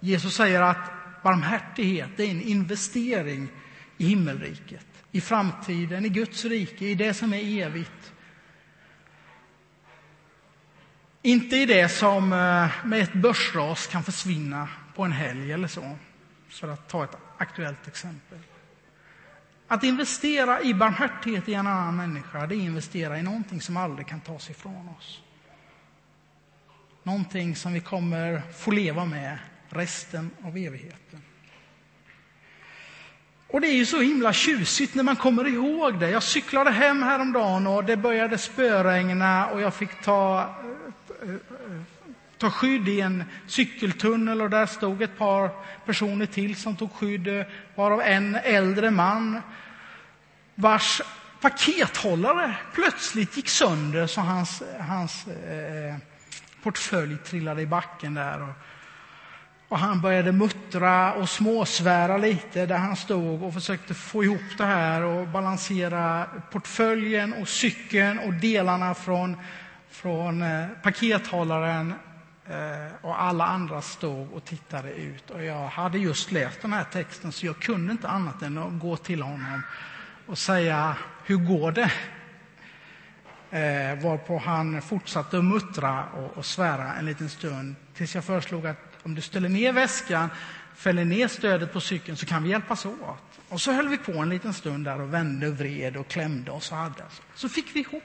Jesus 0.00 0.34
säger 0.34 0.62
att 0.62 1.01
barmhärtighet 1.22 2.20
är 2.20 2.24
en 2.24 2.42
investering 2.42 3.48
i 3.96 4.06
himmelriket, 4.06 4.86
i 5.10 5.20
framtiden, 5.20 6.04
i 6.04 6.08
Guds 6.08 6.44
rike, 6.44 6.84
i 6.84 6.94
det 6.94 7.14
som 7.14 7.32
är 7.32 7.62
evigt. 7.62 8.12
Inte 11.22 11.56
i 11.56 11.66
det 11.66 11.88
som 11.88 12.32
eh, 12.32 12.70
med 12.84 13.00
ett 13.02 13.12
börsras 13.12 13.86
kan 13.86 14.04
försvinna 14.04 14.68
på 14.94 15.02
en 15.02 15.12
helg 15.12 15.52
eller 15.52 15.68
så, 15.68 15.96
för 16.48 16.68
att 16.68 16.88
ta 16.88 17.04
ett 17.04 17.16
aktuellt 17.38 17.88
exempel. 17.88 18.38
Att 19.68 19.84
investera 19.84 20.62
i 20.62 20.74
barmhärtighet 20.74 21.48
i 21.48 21.54
en 21.54 21.66
annan 21.66 21.96
människa, 21.96 22.38
det 22.38 22.54
är 22.54 22.58
att 22.58 22.64
investera 22.64 23.18
i 23.18 23.22
någonting 23.22 23.60
som 23.60 23.76
aldrig 23.76 24.06
kan 24.06 24.20
tas 24.20 24.50
ifrån 24.50 24.88
oss. 24.98 25.22
Någonting 27.02 27.56
som 27.56 27.72
vi 27.72 27.80
kommer 27.80 28.42
få 28.52 28.70
leva 28.70 29.04
med 29.04 29.38
resten 29.72 30.30
av 30.44 30.56
evigheten. 30.56 31.22
Och 33.52 33.60
det 33.60 33.66
är 33.66 33.74
ju 33.74 33.86
så 33.86 34.00
himla 34.00 34.32
tjusigt 34.32 34.94
när 34.94 35.02
man 35.02 35.16
kommer 35.16 35.48
ihåg 35.48 35.98
det. 35.98 36.10
Jag 36.10 36.22
cyklade 36.22 36.70
hem 36.70 37.02
häromdagen 37.02 37.66
och 37.66 37.84
det 37.84 37.96
började 37.96 38.38
spöregna 38.38 39.46
och 39.46 39.60
jag 39.60 39.74
fick 39.74 40.02
ta, 40.02 40.54
eh, 41.22 41.34
ta 42.38 42.50
skydd 42.50 42.88
i 42.88 43.00
en 43.00 43.24
cykeltunnel 43.46 44.42
och 44.42 44.50
där 44.50 44.66
stod 44.66 45.02
ett 45.02 45.18
par 45.18 45.50
personer 45.86 46.26
till 46.26 46.56
som 46.56 46.76
tog 46.76 46.92
skydd, 46.92 47.44
varav 47.74 48.00
en 48.00 48.34
äldre 48.34 48.90
man 48.90 49.40
vars 50.54 51.02
pakethållare 51.40 52.56
plötsligt 52.74 53.36
gick 53.36 53.48
sönder 53.48 54.06
så 54.06 54.20
hans, 54.20 54.62
hans 54.78 55.26
eh, 55.26 55.88
eh 55.88 55.96
portfölj 56.62 57.16
trillade 57.16 57.62
i 57.62 57.66
backen 57.66 58.14
där. 58.14 58.42
Och, 58.42 58.54
och 59.72 59.78
han 59.78 60.00
började 60.00 60.32
muttra 60.32 61.12
och 61.12 61.28
småsvära 61.28 62.16
lite 62.16 62.66
där 62.66 62.76
han 62.76 62.96
stod 62.96 63.42
och 63.42 63.54
försökte 63.54 63.94
få 63.94 64.24
ihop 64.24 64.58
det 64.58 64.64
här 64.64 65.02
och 65.02 65.28
balansera 65.28 66.26
portföljen 66.50 67.32
och 67.32 67.48
cykeln 67.48 68.18
och 68.18 68.32
delarna 68.32 68.94
från, 68.94 69.36
från 69.90 70.42
eh, 70.42 70.66
pakethållaren 70.82 71.94
eh, 72.46 72.94
och 73.00 73.22
alla 73.22 73.46
andra 73.46 73.82
stod 73.82 74.32
och 74.32 74.44
tittade 74.44 74.92
ut. 74.92 75.30
Och 75.30 75.44
jag 75.44 75.68
hade 75.68 75.98
just 75.98 76.32
läst 76.32 76.62
den 76.62 76.72
här 76.72 76.84
texten 76.84 77.32
så 77.32 77.46
jag 77.46 77.58
kunde 77.58 77.92
inte 77.92 78.08
annat 78.08 78.42
än 78.42 78.58
att 78.58 78.80
gå 78.80 78.96
till 78.96 79.22
honom 79.22 79.62
och 80.26 80.38
säga 80.38 80.96
hur 81.24 81.36
går 81.36 81.72
det? 81.72 81.92
Eh, 83.50 84.02
varpå 84.02 84.38
han 84.38 84.82
fortsatte 84.82 85.38
att 85.38 85.44
muttra 85.44 86.04
och, 86.04 86.38
och 86.38 86.46
svära 86.46 86.94
en 86.94 87.06
liten 87.06 87.28
stund 87.28 87.74
tills 87.94 88.14
jag 88.14 88.24
föreslog 88.24 88.66
att 88.66 88.91
om 89.02 89.14
du 89.14 89.20
ställer 89.20 89.48
ner 89.48 89.72
väskan, 89.72 90.30
fäller 90.76 91.04
ner 91.04 91.28
stödet 91.28 91.72
på 91.72 91.80
cykeln 91.80 92.16
så 92.16 92.26
kan 92.26 92.42
vi 92.42 92.50
hjälpas 92.50 92.86
åt. 92.86 93.40
Och 93.48 93.60
så 93.60 93.72
höll 93.72 93.88
vi 93.88 93.98
på 93.98 94.12
en 94.12 94.28
liten 94.28 94.52
stund 94.52 94.84
där 94.84 95.00
och 95.00 95.14
vände 95.14 95.48
och 95.48 95.58
vred 95.58 95.96
och 95.96 96.08
klämde 96.08 96.50
och 96.50 96.62
så 96.62 96.74
hade. 96.74 97.04
Så 97.34 97.48
fick 97.48 97.76
vi 97.76 97.80
ihop 97.80 98.02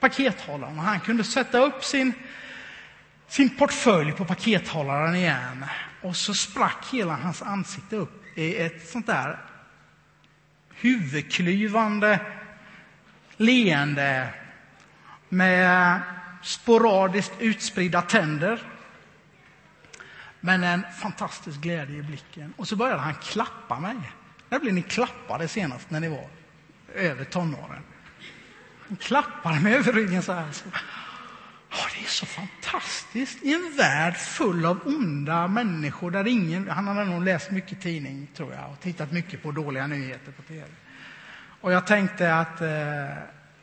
pakethållaren 0.00 0.78
och 0.78 0.84
han 0.84 1.00
kunde 1.00 1.24
sätta 1.24 1.58
upp 1.58 1.84
sin, 1.84 2.12
sin 3.28 3.56
portfölj 3.56 4.12
på 4.12 4.24
pakethållaren 4.24 5.14
igen. 5.14 5.64
Och 6.02 6.16
så 6.16 6.34
sprack 6.34 6.86
hela 6.92 7.14
hans 7.14 7.42
ansikte 7.42 7.96
upp 7.96 8.38
i 8.38 8.56
ett 8.56 8.88
sånt 8.88 9.06
där 9.06 9.38
huvudklyvande 10.74 12.20
leende 13.36 14.28
med 15.28 16.00
sporadiskt 16.42 17.32
utspridda 17.38 18.02
tänder. 18.02 18.62
Men 20.40 20.64
en 20.64 20.82
fantastisk 21.00 21.60
glädje 21.60 21.98
i 21.98 22.02
blicken. 22.02 22.54
Och 22.56 22.68
så 22.68 22.76
började 22.76 23.00
han 23.00 23.14
klappa 23.14 23.80
mig. 23.80 23.96
När 24.48 24.58
blev 24.58 24.74
ni 24.74 24.82
klappade 24.82 25.48
senast 25.48 25.90
när 25.90 26.00
ni 26.00 26.08
var 26.08 26.28
över 26.94 27.24
tonåren? 27.24 27.82
Han 28.88 28.96
klappade 28.96 29.60
mig 29.60 29.74
över 29.74 29.92
ryggen 29.92 30.22
så 30.22 30.32
här. 30.32 30.44
Oh, 31.70 31.86
det 31.94 32.04
är 32.04 32.08
så 32.08 32.26
fantastiskt 32.26 33.42
i 33.42 33.54
en 33.54 33.76
värld 33.76 34.16
full 34.16 34.66
av 34.66 34.80
onda 34.84 35.48
människor 35.48 36.10
där 36.10 36.26
ingen... 36.26 36.68
Han 36.68 36.86
hade 36.86 37.04
nog 37.04 37.24
läst 37.24 37.50
mycket 37.50 37.80
tidning, 37.80 38.28
tror 38.34 38.54
jag, 38.54 38.70
och 38.70 38.80
tittat 38.80 39.12
mycket 39.12 39.42
på 39.42 39.52
dåliga 39.52 39.86
nyheter 39.86 40.32
på 40.32 40.42
tv. 40.42 40.66
Och 41.60 41.72
jag 41.72 41.86
tänkte 41.86 42.34
att 42.34 42.60
eh, 42.60 42.66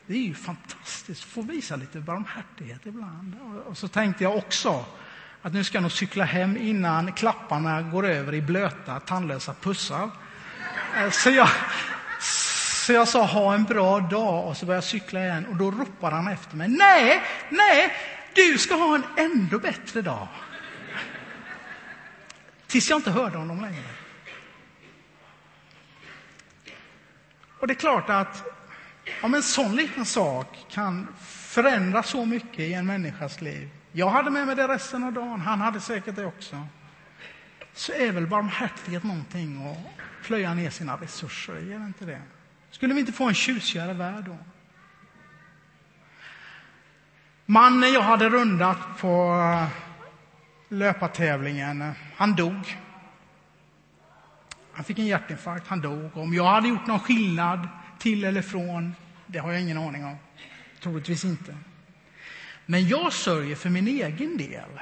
det 0.05 0.13
är 0.13 0.23
ju 0.27 0.33
fantastiskt 0.33 1.23
att 1.23 1.29
få 1.29 1.41
visa 1.41 1.75
lite 1.75 1.99
barmhärtighet 1.99 2.85
ibland. 2.85 3.35
Och, 3.41 3.67
och 3.67 3.77
så 3.77 3.87
tänkte 3.87 4.23
jag 4.23 4.35
också 4.35 4.85
att 5.47 5.53
nu 5.53 5.63
ska 5.63 5.75
jag 5.75 5.81
nog 5.81 5.91
cykla 5.91 6.23
hem 6.23 6.57
innan 6.57 7.13
klapparna 7.13 7.81
går 7.81 8.05
över 8.05 8.33
i 8.33 8.41
blöta, 8.41 8.99
tandlösa 8.99 9.53
pussar. 9.53 10.09
Eh, 10.97 11.09
så 11.09 11.29
jag, 11.29 11.49
så 12.85 12.93
jag 12.93 13.07
sa 13.07 13.25
ha 13.25 13.53
en 13.53 13.63
bra 13.63 13.99
dag 13.99 14.47
och 14.47 14.57
så 14.57 14.65
började 14.65 14.77
jag 14.77 14.89
cykla 14.89 15.19
igen 15.19 15.45
och 15.45 15.55
då 15.55 15.71
ropade 15.71 16.15
han 16.15 16.27
efter 16.27 16.55
mig. 16.55 16.67
Nej, 16.67 17.23
nej, 17.49 17.93
du 18.35 18.57
ska 18.57 18.75
ha 18.75 18.95
en 18.95 19.03
ännu 19.17 19.59
bättre 19.59 20.01
dag. 20.01 20.27
Tills 22.67 22.89
jag 22.89 22.97
inte 22.97 23.11
hörde 23.11 23.37
honom 23.37 23.61
längre. 23.61 23.89
Och 27.59 27.67
det 27.67 27.73
är 27.73 27.75
klart 27.75 28.09
att 28.09 28.43
om 29.21 29.33
en 29.33 29.43
sån 29.43 29.75
liten 29.75 30.05
sak 30.05 30.65
kan 30.71 31.07
förändra 31.27 32.03
så 32.03 32.25
mycket 32.25 32.59
i 32.59 32.73
en 32.73 32.85
människas 32.85 33.41
liv. 33.41 33.69
Jag 33.97 34.09
hade 34.09 34.29
med 34.29 34.47
mig 34.47 34.55
det 34.55 34.67
resten 34.67 35.03
av 35.03 35.13
dagen, 35.13 35.41
han 35.41 35.61
hade 35.61 35.79
säkert 35.79 36.15
det 36.15 36.25
också. 36.25 36.67
Så 37.73 37.93
är 37.93 38.11
väl 38.11 38.27
barmhärtighet 38.27 39.03
någonting 39.03 39.71
att 39.71 39.77
plöja 40.25 40.53
ner 40.53 40.69
sina 40.69 40.95
resurser 40.95 41.57
i, 41.57 41.73
är 41.73 41.79
det 41.79 41.85
inte 41.85 42.05
det? 42.05 42.21
Skulle 42.71 42.93
vi 42.93 42.99
inte 42.99 43.11
få 43.11 43.27
en 43.27 43.33
tjusigare 43.33 43.93
värld 43.93 44.23
då? 44.23 44.37
Mannen 47.45 47.93
jag 47.93 48.01
hade 48.01 48.29
rundat 48.29 48.77
på 48.99 49.33
eh, 49.33 49.67
löpartävlingen, 50.69 51.91
han 52.15 52.35
dog. 52.35 52.77
Han 54.73 54.83
fick 54.83 54.99
en 54.99 55.05
hjärtinfarkt, 55.05 55.67
han 55.67 55.81
dog. 55.81 56.17
Om 56.17 56.33
jag 56.33 56.45
hade 56.45 56.67
gjort 56.67 56.87
någon 56.87 56.99
skillnad 56.99 57.67
till 57.99 58.23
eller 58.23 58.41
från, 58.41 58.95
det 59.27 59.39
har 59.39 59.51
jag 59.51 59.61
ingen 59.61 59.77
aning 59.77 60.05
om. 60.05 60.15
Troligtvis 60.79 61.25
inte. 61.25 61.55
Men 62.69 62.87
jag 62.87 63.13
sörjer 63.13 63.55
för 63.55 63.69
min 63.69 63.87
egen 63.87 64.37
del. 64.37 64.79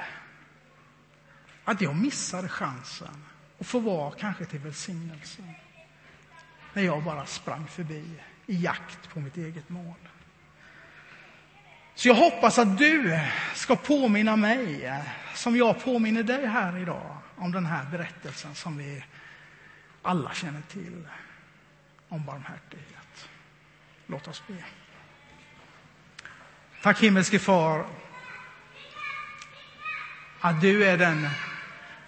Att 1.64 1.80
jag 1.80 1.96
missade 1.96 2.48
chansen 2.48 3.24
att 3.58 3.66
få 3.66 3.78
vara 3.80 4.10
kanske 4.10 4.44
till 4.44 4.60
välsignelse. 4.60 5.42
När 6.72 6.82
jag 6.82 7.04
bara 7.04 7.26
sprang 7.26 7.66
förbi 7.66 8.20
i 8.46 8.62
jakt 8.62 9.08
på 9.08 9.20
mitt 9.20 9.36
eget 9.36 9.68
mål. 9.68 9.94
Så 11.94 12.08
jag 12.08 12.14
hoppas 12.14 12.58
att 12.58 12.78
du 12.78 13.20
ska 13.54 13.76
påminna 13.76 14.36
mig, 14.36 14.92
som 15.34 15.56
jag 15.56 15.84
påminner 15.84 16.22
dig 16.22 16.46
här 16.46 16.78
idag, 16.78 17.16
om 17.36 17.52
den 17.52 17.66
här 17.66 17.90
berättelsen 17.90 18.54
som 18.54 18.76
vi 18.76 19.04
alla 20.02 20.34
känner 20.34 20.62
till 20.62 21.08
om 22.08 22.24
barmhärtighet. 22.24 23.28
Låt 24.06 24.28
oss 24.28 24.42
be. 24.46 24.64
Tack 26.86 27.02
himmelske 27.02 27.38
far 27.38 27.84
att 30.40 30.60
du 30.60 30.84
är 30.84 30.98
den 30.98 31.28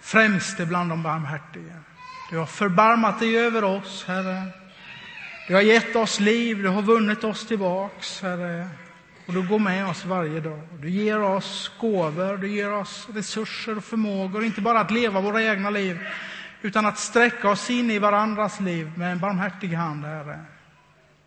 främste 0.01 0.65
bland 0.65 0.89
de 0.89 1.03
barmhärtiga. 1.03 1.73
Du 2.29 2.37
har 2.37 2.45
förbarmat 2.45 3.19
dig 3.19 3.37
över 3.37 3.63
oss, 3.63 4.05
Herre. 4.07 4.43
Du 5.47 5.53
har 5.53 5.61
gett 5.61 5.95
oss 5.95 6.19
liv, 6.19 6.63
du 6.63 6.69
har 6.69 6.81
vunnit 6.81 7.23
oss 7.23 7.47
tillbaks, 7.47 8.21
Herre. 8.21 8.67
Och 9.27 9.33
du 9.33 9.47
går 9.47 9.59
med 9.59 9.87
oss 9.87 10.05
varje 10.05 10.39
dag. 10.39 10.61
Du 10.81 10.89
ger 10.89 11.21
oss 11.21 11.71
gåvor, 11.79 12.37
du 12.37 12.49
ger 12.49 12.73
oss 12.73 13.07
resurser 13.13 13.77
och 13.77 13.83
förmågor, 13.83 14.43
inte 14.43 14.61
bara 14.61 14.79
att 14.79 14.91
leva 14.91 15.21
våra 15.21 15.43
egna 15.43 15.69
liv, 15.69 15.99
utan 16.61 16.85
att 16.85 16.97
sträcka 16.97 17.49
oss 17.49 17.69
in 17.69 17.91
i 17.91 17.99
varandras 17.99 18.59
liv 18.59 18.91
med 18.95 19.11
en 19.11 19.19
barmhärtig 19.19 19.73
hand, 19.73 20.05
Herre, 20.05 20.39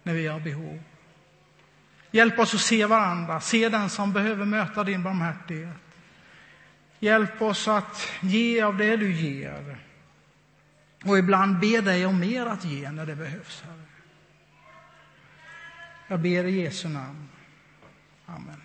när 0.03 0.15
vi 0.15 0.27
har 0.27 0.41
behov. 0.41 0.81
Hjälp 2.13 2.39
oss 2.39 2.55
att 2.55 2.61
se 2.61 2.87
varandra, 2.87 3.41
se 3.41 3.69
den 3.69 3.91
som 3.91 4.13
behöver 4.13 4.45
möta 4.45 4.85
din 4.85 5.03
barmhärtighet. 5.03 5.77
Hjälp 6.99 7.43
oss 7.43 7.69
att 7.69 8.09
ge 8.21 8.63
av 8.63 8.77
det 8.77 8.97
du 8.97 9.13
ger 9.13 9.77
och 11.05 11.19
ibland 11.19 11.59
be 11.59 11.81
dig 11.81 12.07
om 12.07 12.21
mer 12.21 12.47
att 12.47 12.65
ge 12.65 12.91
när 12.91 13.07
det 13.07 13.17
behövs, 13.17 13.63
Herre. 13.63 13.83
Jag 16.07 16.21
ber 16.21 16.45
i 16.45 16.61
Jesu 16.61 16.89
namn. 16.89 17.29
Amen. 18.27 18.62